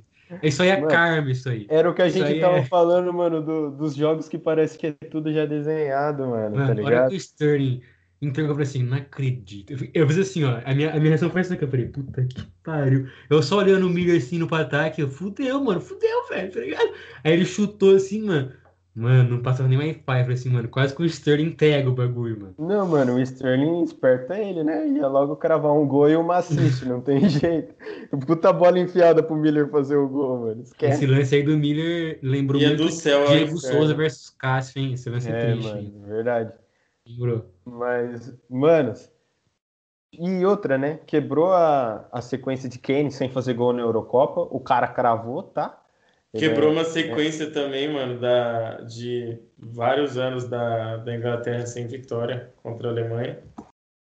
Isso 0.42 0.62
aí 0.62 0.68
é 0.68 0.76
Mano. 0.76 0.88
karma, 0.88 1.30
isso 1.30 1.48
aí. 1.48 1.66
Era 1.70 1.88
o 1.90 1.94
que 1.94 2.02
a 2.02 2.06
Isso 2.06 2.18
gente 2.18 2.40
tava 2.40 2.58
é- 2.58 2.64
falando, 2.64 3.12
mano, 3.12 3.42
do- 3.42 3.70
dos 3.70 3.94
jogos 3.94 4.28
que 4.28 4.38
parece 4.38 4.76
que 4.76 4.88
é 4.88 4.92
tudo 4.92 5.32
já 5.32 5.46
desenhado, 5.46 6.26
mano, 6.26 6.54
tá 6.56 6.66
Mano, 6.66 6.80
a 6.80 6.84
hora 6.84 6.94
ligado? 6.96 7.08
que 7.10 7.14
o 7.14 7.16
Sterling 7.16 7.80
entregou, 8.20 8.50
eu 8.50 8.54
falei 8.56 8.68
assim, 8.68 8.82
não 8.82 8.96
acredito. 8.98 9.72
Eu, 9.72 9.78
eu 9.94 10.06
fiz 10.08 10.18
assim, 10.18 10.44
ó, 10.44 10.60
a 10.64 10.74
minha, 10.74 10.90
a 10.90 10.96
minha 10.96 11.08
reação 11.10 11.30
foi 11.30 11.40
essa 11.40 11.56
que 11.56 11.64
eu 11.64 11.68
falei, 11.68 11.86
puta 11.86 12.24
que 12.26 12.42
pariu. 12.62 13.06
Eu 13.30 13.42
só 13.42 13.56
olhando 13.58 13.86
o 13.86 13.90
Miller 13.90 14.18
assim 14.18 14.36
no 14.38 14.52
ataque, 14.54 15.00
eu, 15.00 15.08
fudeu, 15.08 15.62
mano, 15.64 15.80
fudeu, 15.80 16.26
velho, 16.28 16.52
tá 16.52 16.60
ligado? 16.60 16.92
Aí 17.24 17.32
ele 17.32 17.46
chutou 17.46 17.94
assim, 17.96 18.22
mano, 18.22 18.52
mano, 18.98 19.30
não 19.36 19.42
passava 19.42 19.68
nem 19.68 19.78
Wi-Fi, 19.78 20.02
falei 20.04 20.32
assim, 20.34 20.50
mano, 20.50 20.68
quase 20.68 20.94
que 20.94 21.02
o 21.02 21.06
Sterling 21.06 21.48
entrega 21.50 21.88
o 21.88 21.94
bagulho, 21.94 22.40
mano. 22.40 22.56
Não, 22.58 22.86
mano, 22.88 23.14
o 23.14 23.20
Sterling 23.20 23.82
esperto 23.84 24.32
é 24.32 24.48
ele, 24.50 24.64
né? 24.64 24.86
Ia 24.88 25.06
logo 25.06 25.36
cravar 25.36 25.72
um 25.72 25.86
gol 25.86 26.08
e 26.10 26.16
uma 26.16 26.36
assist, 26.38 26.84
não 26.84 27.00
tem 27.00 27.20
jeito. 27.28 27.74
Puta 28.26 28.52
bola 28.52 28.78
enfiada 28.78 29.22
pro 29.22 29.36
Miller 29.36 29.68
fazer 29.70 29.96
o 29.96 30.08
gol, 30.08 30.40
mano. 30.40 30.62
Esse 30.82 31.04
Esquece. 31.04 31.06
lance 31.06 31.34
aí 31.36 31.42
do 31.42 31.56
Miller 31.56 32.18
lembrou 32.22 32.60
E 32.60 32.64
é 32.64 32.68
muito 32.68 32.84
do 32.84 32.90
céu, 32.90 33.24
Diego 33.24 33.56
inferno. 33.56 33.58
Souza 33.58 33.94
versus 33.94 34.30
Cássio, 34.30 34.80
hein? 34.80 34.92
Esse 34.94 35.08
lance 35.10 35.30
é 35.30 35.32
É, 35.32 35.52
triste, 35.52 35.78
hein? 35.78 35.92
mano, 35.94 36.06
verdade. 36.06 36.52
Lembrou. 37.06 37.54
Mas, 37.64 38.34
manos, 38.48 39.10
E 40.12 40.44
outra, 40.44 40.78
né? 40.78 40.98
Quebrou 41.06 41.52
a, 41.52 42.08
a 42.12 42.20
sequência 42.20 42.68
de 42.68 42.78
Kane 42.78 43.10
sem 43.12 43.28
fazer 43.30 43.54
gol 43.54 43.72
na 43.72 43.82
Eurocopa. 43.82 44.40
O 44.40 44.60
cara 44.60 44.88
cravou, 44.88 45.42
tá? 45.42 45.82
Quebrou 46.36 46.70
é, 46.70 46.72
uma 46.72 46.84
sequência 46.84 47.44
é... 47.44 47.50
também, 47.50 47.92
mano, 47.92 48.20
da, 48.20 48.82
de 48.82 49.38
vários 49.58 50.18
anos 50.18 50.46
da, 50.48 50.98
da 50.98 51.14
Inglaterra 51.14 51.64
sem 51.66 51.86
vitória 51.86 52.52
contra 52.62 52.88
a 52.88 52.90
Alemanha. 52.90 53.38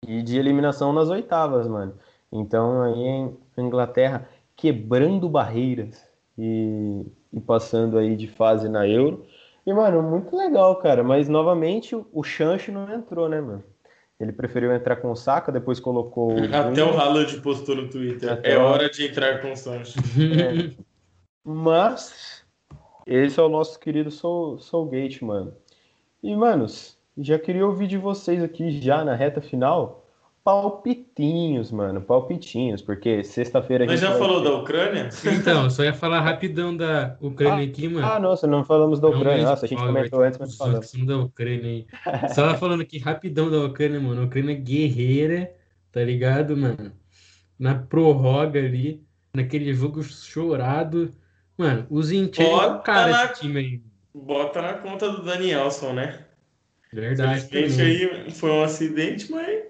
E 0.07 0.23
de 0.23 0.39
eliminação 0.39 0.93
nas 0.93 1.11
oitavas, 1.11 1.67
mano. 1.67 1.95
Então 2.33 2.83
aí 2.83 3.31
a 3.57 3.61
Inglaterra 3.61 4.29
quebrando 4.57 5.29
barreiras 5.29 6.07
e, 6.39 7.05
e 7.33 7.41
passando 7.41 7.99
aí 7.99 8.17
de 8.17 8.27
fase 8.27 8.69
na 8.69 8.89
Euro. 8.89 9.27
E, 9.67 9.73
mano, 9.73 10.03
muito 10.03 10.37
legal, 10.37 10.77
cara. 10.77 11.03
Mas 11.03 11.29
novamente 11.29 11.97
o 12.13 12.23
Chancho 12.23 12.73
não 12.73 12.93
entrou, 12.93 13.29
né, 13.29 13.41
mano? 13.41 13.65
Ele 14.21 14.33
preferiu 14.33 14.73
entrar 14.73 14.97
com 14.97 15.11
o 15.11 15.17
Saka, 15.17 15.51
depois 15.51 15.81
colocou. 15.81 16.33
Até 16.53 16.85
o 16.85 16.99
Haaland 16.99 17.41
postou 17.41 17.75
no 17.75 17.89
Twitter. 17.89 18.33
Até 18.33 18.53
é 18.53 18.57
hora 18.59 18.89
de 18.89 19.07
entrar 19.07 19.41
com 19.41 19.53
o 19.53 19.57
Sancho. 19.57 19.99
É. 20.17 20.94
Mas 21.45 22.45
esse 23.07 23.39
é 23.39 23.43
o 23.43 23.49
nosso 23.49 23.79
querido 23.79 24.11
Soul, 24.11 24.59
Soulgate, 24.59 25.25
mano. 25.25 25.55
E, 26.23 26.35
manos, 26.35 26.99
já 27.19 27.39
queria 27.39 27.67
ouvir 27.67 27.87
de 27.87 27.99
vocês 27.99 28.43
aqui 28.43 28.81
já 28.81 29.05
na 29.05 29.15
reta 29.15 29.41
final 29.43 30.05
palpitinhos, 30.45 31.73
mano, 31.73 32.03
palpitinhos, 32.03 32.83
porque 32.83 33.25
sexta-feira 33.25 33.85
a 33.85 33.87
gente. 33.89 34.03
Mas 34.03 34.11
já 34.13 34.19
falou 34.19 34.43
ter... 34.43 34.51
da 34.51 34.57
Ucrânia? 34.57 35.09
Então, 35.25 35.71
só 35.71 35.83
ia 35.83 35.95
falar 35.95 36.21
rapidão 36.21 36.77
da 36.77 37.17
Ucrânia 37.21 37.65
ah, 37.65 37.69
aqui, 37.69 37.89
mano. 37.89 38.07
Ah, 38.07 38.21
nossa, 38.21 38.47
não 38.47 38.63
falamos 38.63 39.01
da 39.01 39.09
Ucrânia. 39.09 39.45
Nossa, 39.45 39.65
a 39.65 39.69
gente 39.69 39.83
comentou 39.83 40.23
antes, 40.23 40.39
mas 40.39 40.55
falamos. 40.57 40.93
da 40.93 41.19
Ucrânia 41.19 41.65
aí. 41.65 41.87
Só 42.35 42.55
falando 42.57 42.83
aqui 42.83 42.99
rapidão 42.99 43.51
da 43.51 43.65
Ucrânia, 43.65 43.99
mano. 43.99 44.21
A 44.21 44.25
Ucrânia 44.27 44.55
guerreira, 44.55 45.51
tá 45.91 46.03
ligado, 46.03 46.55
mano? 46.55 46.93
Na 47.59 47.75
prorroga 47.75 48.59
ali, 48.59 49.03
naquele 49.35 49.73
jogo 49.73 50.03
chorado. 50.03 51.11
Mano, 51.57 51.87
os 51.89 52.07
Zinchenko 52.07 52.43
é 52.43 52.67
o 52.67 52.81
cara 52.81 53.11
na... 53.11 53.27
desse 53.27 53.41
time 53.41 53.59
aí. 53.59 53.83
Bota 54.15 54.63
na 54.63 54.75
conta 54.75 55.11
do 55.11 55.23
Danielson, 55.23 55.93
né? 55.93 56.25
Verdade. 56.93 57.49
Aí 57.53 58.31
foi 58.31 58.51
um 58.51 58.63
acidente, 58.63 59.31
mas 59.31 59.65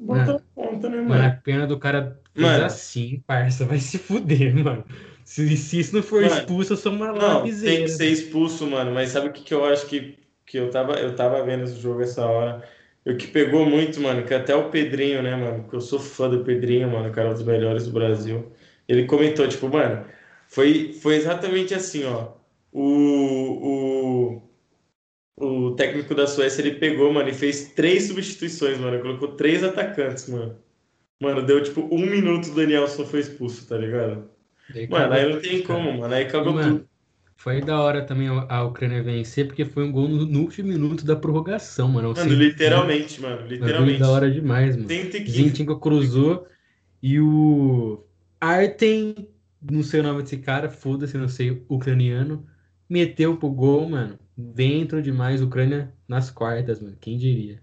Bota 0.00 0.24
mano, 0.24 0.42
conta, 0.54 0.88
né, 0.88 0.96
mano? 0.96 1.08
Mano, 1.08 1.26
a 1.26 1.30
pena 1.30 1.66
do 1.66 1.78
cara 1.78 2.18
mano. 2.34 2.64
assim, 2.64 3.22
parça, 3.26 3.64
vai 3.66 3.78
se 3.78 3.98
fuder, 3.98 4.56
mano. 4.56 4.84
Se, 5.24 5.56
se 5.56 5.78
isso 5.78 5.94
não 5.94 6.02
for 6.02 6.22
mano, 6.22 6.34
expulso, 6.34 6.72
eu 6.72 6.76
sou 6.76 6.92
uma 6.92 7.12
Não, 7.12 7.42
tem 7.42 7.82
que 7.82 7.88
ser 7.88 8.06
expulso, 8.06 8.66
mano. 8.66 8.90
Mas 8.92 9.10
sabe 9.10 9.28
o 9.28 9.32
que, 9.32 9.42
que 9.42 9.54
eu 9.54 9.64
acho 9.64 9.86
que, 9.86 10.18
que 10.46 10.58
eu, 10.58 10.70
tava, 10.70 10.94
eu 10.94 11.14
tava 11.14 11.44
vendo 11.44 11.64
esse 11.64 11.78
jogo 11.78 12.00
essa 12.02 12.24
hora? 12.24 12.64
O 13.06 13.14
que 13.14 13.26
pegou 13.26 13.66
muito, 13.66 14.00
mano, 14.00 14.24
que 14.24 14.34
até 14.34 14.54
o 14.54 14.70
Pedrinho, 14.70 15.22
né, 15.22 15.36
mano? 15.36 15.64
Que 15.68 15.74
eu 15.74 15.80
sou 15.80 15.98
fã 15.98 16.28
do 16.28 16.44
Pedrinho, 16.44 16.90
mano, 16.90 17.12
cara, 17.12 17.30
um 17.30 17.34
dos 17.34 17.42
melhores 17.42 17.86
do 17.86 17.92
Brasil. 17.92 18.50
Ele 18.88 19.04
comentou, 19.04 19.46
tipo, 19.46 19.68
mano, 19.68 20.04
foi, 20.50 20.92
foi 20.92 21.14
exatamente 21.14 21.72
assim, 21.72 22.04
ó. 22.04 22.32
O, 22.72 24.42
o, 25.38 25.66
o 25.68 25.70
técnico 25.76 26.12
da 26.14 26.26
Suécia, 26.26 26.60
ele 26.60 26.72
pegou, 26.72 27.12
mano, 27.12 27.28
e 27.28 27.34
fez 27.34 27.72
três 27.72 28.04
substituições, 28.04 28.78
mano. 28.78 29.00
Colocou 29.00 29.28
três 29.36 29.62
atacantes, 29.62 30.28
mano. 30.28 30.56
Mano, 31.20 31.42
deu 31.42 31.62
tipo 31.62 31.88
um 31.94 32.04
minuto 32.04 32.50
o 32.50 32.54
Danielson 32.54 33.06
foi 33.06 33.20
expulso, 33.20 33.66
tá 33.68 33.78
ligado? 33.78 34.28
mano, 34.88 35.12
aí 35.12 35.32
não 35.32 35.40
tem 35.40 35.62
como, 35.62 35.92
mano. 35.96 36.12
Aí 36.12 36.24
acabou 36.24 36.52
mano, 36.52 36.78
tudo. 36.78 36.90
Foi 37.36 37.60
da 37.60 37.80
hora 37.80 38.04
também 38.04 38.28
a 38.28 38.64
Ucrânia 38.64 39.02
vencer, 39.02 39.46
porque 39.46 39.64
foi 39.64 39.84
um 39.84 39.92
gol 39.92 40.08
no, 40.08 40.26
no 40.26 40.40
último 40.40 40.68
minuto 40.68 41.04
da 41.04 41.14
prorrogação, 41.14 41.88
mano. 41.88 42.12
Mano, 42.12 42.34
literalmente, 42.34 43.20
mano. 43.20 43.46
Literalmente. 43.46 43.98
Foi 43.98 44.06
da 44.06 44.10
hora 44.10 44.30
demais, 44.30 44.76
mano. 44.76 44.88
Zinchenko 44.88 45.78
cruzou 45.78 46.46
e 47.00 47.20
o 47.20 48.04
Artem, 48.40 49.29
não 49.62 49.82
sei 49.82 50.00
o 50.00 50.02
nome 50.02 50.22
desse 50.22 50.38
cara, 50.38 50.70
foda-se, 50.70 51.16
não 51.18 51.28
sei, 51.28 51.64
ucraniano, 51.68 52.46
meteu 52.88 53.36
pro 53.36 53.50
gol, 53.50 53.88
mano 53.88 54.18
dentro 54.40 55.02
demais 55.02 55.42
Ucrânia 55.42 55.92
nas 56.08 56.30
quartas, 56.30 56.80
mano. 56.80 56.96
Quem 57.00 57.16
diria? 57.18 57.60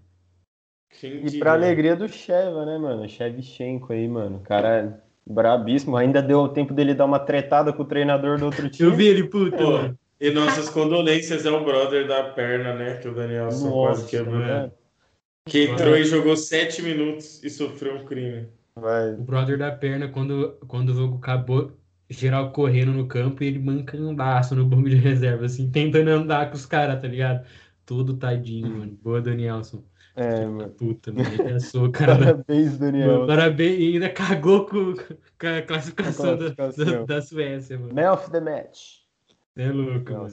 Quem 1.00 1.22
diria? 1.22 1.36
E 1.36 1.38
pra 1.38 1.52
alegria 1.52 1.96
do 1.96 2.08
Sheva, 2.08 2.64
né, 2.64 2.78
mano? 2.78 3.08
Shevchenko 3.08 3.92
aí, 3.92 4.08
mano. 4.08 4.36
O 4.36 4.40
cara 4.40 4.68
é 4.68 4.94
brabíssimo. 5.26 5.96
Ainda 5.96 6.22
deu 6.22 6.48
tempo 6.48 6.72
dele 6.72 6.94
dar 6.94 7.04
uma 7.04 7.18
tretada 7.18 7.72
com 7.72 7.82
o 7.82 7.86
treinador 7.86 8.38
do 8.38 8.46
outro 8.46 8.68
time. 8.70 8.88
Eu 8.88 8.94
vi 8.94 9.06
ele, 9.06 9.24
puta, 9.24 9.62
mano. 9.62 9.98
E 10.20 10.30
nossas 10.30 10.68
condolências 10.68 11.46
ao 11.46 11.64
brother 11.64 12.06
da 12.06 12.24
perna, 12.24 12.74
né? 12.74 12.96
Que 12.96 13.08
o 13.08 13.14
Danielson 13.14 13.70
Nossa, 13.70 14.00
quase 14.00 14.10
quebrou. 14.10 14.38
Né? 14.38 14.70
Que 15.48 15.64
entrou 15.64 15.96
e 15.96 16.04
jogou 16.04 16.36
sete 16.36 16.82
minutos 16.82 17.42
e 17.42 17.48
sofreu 17.48 17.94
um 17.94 18.04
crime. 18.04 18.48
Vai. 18.74 19.12
O 19.12 19.22
brother 19.22 19.56
da 19.56 19.70
perna, 19.70 20.08
quando, 20.08 20.58
quando 20.66 20.90
o 20.90 20.94
jogo 20.94 21.18
acabou, 21.18 21.72
geral 22.08 22.52
correndo 22.52 22.92
no 22.92 23.06
campo 23.06 23.42
e 23.42 23.46
ele 23.46 23.58
mancandaço 23.58 24.54
no 24.54 24.64
banco 24.64 24.88
de 24.88 24.96
reserva, 24.96 25.44
assim, 25.44 25.70
tentando 25.70 26.08
andar 26.08 26.48
com 26.50 26.56
os 26.56 26.66
caras, 26.66 27.00
tá 27.00 27.08
ligado? 27.08 27.46
Todo 27.84 28.16
tadinho, 28.16 28.70
mano. 28.70 28.98
Boa, 29.02 29.20
Danielson. 29.20 29.82
É, 30.14 30.44
mano. 30.44 30.70
Puta, 30.70 31.12
mano. 31.12 31.28
Ele 31.28 31.78
o 31.78 31.90
cara. 31.92 32.18
Parabéns, 32.18 32.78
Daniel. 32.78 33.26
Parabéns. 33.26 33.78
E 33.78 33.92
ainda 33.94 34.08
cagou 34.10 34.66
com, 34.66 34.94
com 34.94 35.46
a 35.46 35.62
classificação, 35.62 36.34
a 36.34 36.36
classificação. 36.36 36.84
Da, 36.84 36.92
da, 36.92 37.04
da, 37.04 37.22
Suécia, 37.22 37.78
mano. 37.78 37.94
Man 37.94 38.12
of 38.12 38.30
the 38.30 38.40
match. 38.40 38.98
É 39.56 39.70
louco, 39.70 40.12
mano. 40.12 40.28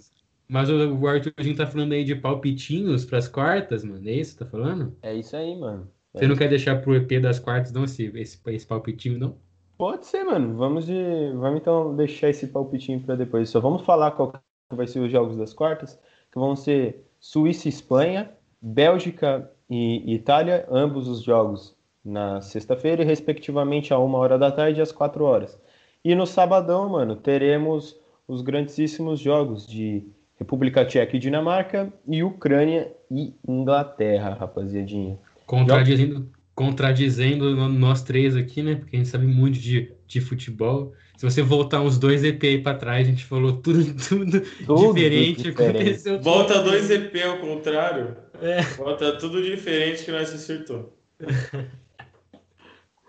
Mas 0.48 0.70
o, 0.70 0.96
o 0.96 1.08
Arthurzinho 1.08 1.56
tá 1.56 1.66
falando 1.66 1.94
aí 1.94 2.04
de 2.04 2.16
palpitinhos 2.16 3.06
pras 3.06 3.28
quartas, 3.28 3.84
mano. 3.84 4.08
É 4.08 4.14
isso 4.14 4.34
que 4.34 4.44
tá 4.44 4.46
falando? 4.46 4.96
É 5.02 5.14
isso 5.14 5.36
aí, 5.36 5.56
mano. 5.58 5.90
É 6.14 6.20
Você 6.20 6.28
não 6.28 6.36
quer 6.36 6.50
deixar 6.50 6.82
pro 6.82 6.96
EP 6.96 7.22
das 7.22 7.40
quartas, 7.40 7.72
não, 7.72 7.84
esse, 7.84 8.06
esse, 8.16 8.40
esse 8.48 8.66
palpitinho, 8.66 9.20
não? 9.20 9.38
Pode 9.78 10.06
ser, 10.06 10.24
mano. 10.24 10.56
Vamos 10.56 10.86
de, 10.86 11.32
vamos 11.36 11.60
então 11.60 11.96
deixar 11.96 12.30
esse 12.30 12.48
palpitinho 12.48 13.02
para 13.02 13.16
depois. 13.16 13.50
Só 13.50 13.60
vamos 13.60 13.84
falar 13.84 14.12
qual 14.12 14.34
vai 14.72 14.88
ser 14.88 15.00
os 15.00 15.12
jogos 15.12 15.38
das 15.38 15.54
quartas, 15.54 16.00
que 16.32 16.40
vão 16.40 16.56
ser 16.56 17.06
Suíça 17.20 17.68
e 17.68 17.70
Espanha, 17.70 18.32
Bélgica 18.62 19.52
e 19.70 20.14
Itália, 20.14 20.66
ambos 20.70 21.08
os 21.08 21.22
jogos 21.24 21.76
na 22.04 22.40
sexta-feira, 22.42 23.04
respectivamente 23.04 23.94
a 23.94 24.00
uma 24.00 24.18
hora 24.18 24.38
da 24.38 24.52
tarde 24.52 24.80
e 24.80 24.82
às 24.82 24.92
quatro 24.92 25.26
horas. 25.26 25.60
E 26.04 26.14
no 26.14 26.26
sabadão, 26.26 26.90
mano, 26.90 27.16
teremos 27.16 28.00
os 28.28 28.42
grandíssimos 28.42 29.20
jogos 29.20 29.66
de 29.66 30.08
República 30.38 30.86
Tcheca 30.86 31.16
e 31.16 31.20
Dinamarca 31.20 31.92
e 32.08 32.24
Ucrânia 32.24 32.94
e 33.10 33.34
Inglaterra, 33.48 34.36
rapaziadinha. 34.40 35.18
Contradizendo, 35.46 36.30
contradizendo 36.56 37.54
nós 37.70 38.02
três 38.02 38.36
aqui, 38.36 38.64
né? 38.64 38.76
Porque 38.76 38.96
a 38.96 39.00
gente 39.00 39.10
sabe 39.10 39.28
muito 39.28 39.60
de, 39.60 39.92
de 40.08 40.22
futebol. 40.22 40.94
Se 41.18 41.30
você 41.30 41.42
voltar 41.42 41.82
uns 41.82 41.98
dois 41.98 42.24
EP 42.24 42.42
aí 42.44 42.62
pra 42.62 42.74
trás, 42.74 43.06
a 43.06 43.10
gente 43.10 43.26
falou 43.26 43.54
tudo, 43.54 43.84
tudo, 44.08 44.42
tudo 44.66 44.94
diferente, 44.94 45.44
diferente. 45.44 45.78
Aconteceu 45.78 46.22
Volta 46.22 46.62
dois 46.64 46.90
EP 46.90 47.14
ao 47.26 47.38
contrário. 47.40 48.16
É. 48.42 48.62
Volta 48.62 49.18
tudo 49.18 49.44
diferente 49.44 50.06
que 50.06 50.12
nós 50.12 50.34
acertou. 50.34 50.98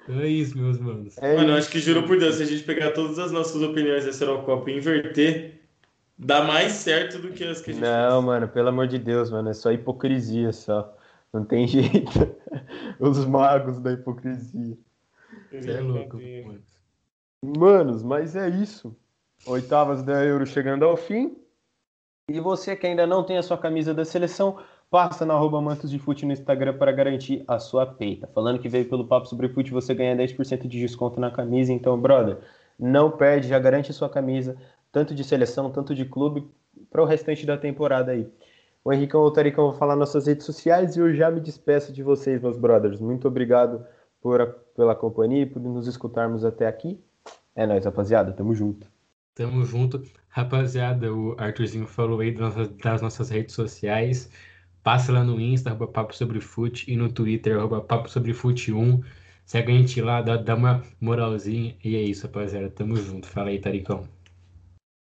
é 0.08 0.26
isso, 0.26 0.58
meus 0.58 0.78
manos. 0.78 1.16
É 1.18 1.36
Mano, 1.36 1.50
eu 1.50 1.56
acho 1.56 1.70
que 1.70 1.78
juro 1.78 2.02
por 2.02 2.18
Deus, 2.18 2.36
se 2.36 2.42
a 2.42 2.46
gente 2.46 2.64
pegar 2.64 2.90
todas 2.90 3.18
as 3.18 3.30
nossas 3.30 3.62
opiniões 3.62 4.04
dessa 4.04 4.24
Eurocopa 4.24 4.70
e 4.70 4.76
inverter, 4.76 5.60
dá 6.18 6.42
mais 6.42 6.72
certo 6.72 7.18
do 7.18 7.28
que 7.28 7.44
as 7.44 7.60
que 7.60 7.70
a 7.70 7.74
gente 7.74 7.82
Não, 7.82 8.12
fez. 8.12 8.24
mano, 8.24 8.48
pelo 8.48 8.68
amor 8.68 8.88
de 8.88 8.98
Deus, 8.98 9.30
mano, 9.30 9.50
é 9.50 9.54
só 9.54 9.70
hipocrisia 9.70 10.52
só. 10.52 10.95
Não 11.36 11.44
tem 11.44 11.66
jeito. 11.68 12.34
Os 12.98 13.24
magos 13.26 13.78
da 13.78 13.92
hipocrisia. 13.92 14.76
Você 15.52 15.70
é 15.70 15.80
louco, 15.80 16.16
mano. 16.16 16.62
Manos, 17.58 18.02
mas 18.02 18.34
é 18.34 18.48
isso. 18.48 18.96
Oitavas 19.46 20.02
da 20.02 20.24
Euro 20.24 20.46
chegando 20.46 20.84
ao 20.84 20.96
fim. 20.96 21.36
E 22.28 22.40
você 22.40 22.74
que 22.74 22.86
ainda 22.86 23.06
não 23.06 23.22
tem 23.22 23.36
a 23.36 23.42
sua 23.42 23.58
camisa 23.58 23.94
da 23.94 24.04
seleção, 24.04 24.58
passa 24.90 25.26
na 25.26 25.34
arroba 25.34 25.60
Mantos 25.60 25.90
de 25.90 25.98
Fute 25.98 26.24
no 26.24 26.32
Instagram 26.32 26.76
para 26.76 26.90
garantir 26.90 27.44
a 27.46 27.58
sua 27.58 27.86
peita. 27.86 28.26
Falando 28.34 28.58
que 28.58 28.68
veio 28.68 28.88
pelo 28.88 29.06
Papo 29.06 29.26
Sobre 29.26 29.48
Fute, 29.48 29.70
você 29.70 29.94
ganha 29.94 30.16
10% 30.16 30.66
de 30.66 30.80
desconto 30.80 31.20
na 31.20 31.30
camisa. 31.30 31.72
Então, 31.72 32.00
brother, 32.00 32.38
não 32.78 33.10
perde, 33.10 33.48
já 33.48 33.58
garante 33.58 33.90
a 33.90 33.94
sua 33.94 34.08
camisa, 34.08 34.56
tanto 34.90 35.14
de 35.14 35.22
seleção, 35.22 35.70
tanto 35.70 35.94
de 35.94 36.04
clube, 36.04 36.48
para 36.90 37.02
o 37.02 37.04
restante 37.04 37.44
da 37.46 37.56
temporada 37.56 38.12
aí. 38.12 38.26
O 38.86 38.92
Henricão 38.92 39.22
ou 39.22 39.26
o 39.26 39.30
Taricão 39.32 39.68
vão 39.68 39.76
falar 39.76 39.96
nossas 39.96 40.28
redes 40.28 40.46
sociais 40.46 40.94
e 40.94 41.00
eu 41.00 41.12
já 41.12 41.28
me 41.28 41.40
despeço 41.40 41.92
de 41.92 42.04
vocês, 42.04 42.40
meus 42.40 42.56
brothers. 42.56 43.00
Muito 43.00 43.26
obrigado 43.26 43.84
por, 44.20 44.46
pela 44.76 44.94
companhia 44.94 45.42
e 45.42 45.46
por 45.46 45.60
nos 45.60 45.88
escutarmos 45.88 46.44
até 46.44 46.68
aqui. 46.68 47.02
É 47.56 47.66
nóis, 47.66 47.84
rapaziada. 47.84 48.32
Tamo 48.32 48.54
junto. 48.54 48.86
Tamo 49.34 49.64
junto. 49.64 50.00
Rapaziada, 50.28 51.12
o 51.12 51.34
Arthurzinho 51.36 51.84
falou 51.84 52.20
aí 52.20 52.32
das 52.32 53.02
nossas 53.02 53.28
redes 53.28 53.56
sociais. 53.56 54.30
Passa 54.84 55.10
lá 55.10 55.24
no 55.24 55.40
Insta, 55.40 55.70
arroba 55.70 55.88
Papo 55.88 56.14
Sobre 56.14 56.40
Fute, 56.40 56.88
e 56.88 56.96
no 56.96 57.12
Twitter, 57.12 57.58
arroba 57.58 57.80
Papo 57.80 58.08
Sobre 58.08 58.32
Fute 58.32 58.72
1. 58.72 59.02
Segue 59.44 59.72
a 59.72 59.74
gente 59.74 60.00
lá, 60.00 60.22
dá, 60.22 60.36
dá 60.36 60.54
uma 60.54 60.80
moralzinha. 61.00 61.74
E 61.82 61.96
é 61.96 62.02
isso, 62.02 62.28
rapaziada. 62.28 62.70
Tamo 62.70 62.94
junto. 62.94 63.26
Fala 63.26 63.48
aí, 63.48 63.58
Taricão. 63.58 64.08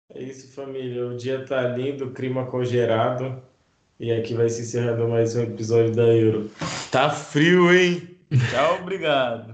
É 0.09 0.23
isso, 0.23 0.51
família. 0.55 1.07
O 1.07 1.19
dia 1.19 1.45
tá 1.45 1.69
lindo, 1.69 2.13
clima 2.13 2.47
congelado. 2.47 3.53
E 3.99 4.13
aqui 4.13 4.35
vai 4.35 4.49
se 4.49 4.63
encerrando 4.63 5.09
mais 5.09 5.37
um 5.37 5.43
episódio 5.43 5.95
da 5.95 6.03
Euro. 6.03 6.51
Tá 6.91 7.11
frio, 7.11 7.73
hein? 7.73 8.17
Tchau, 8.51 8.81
obrigado. 8.81 9.54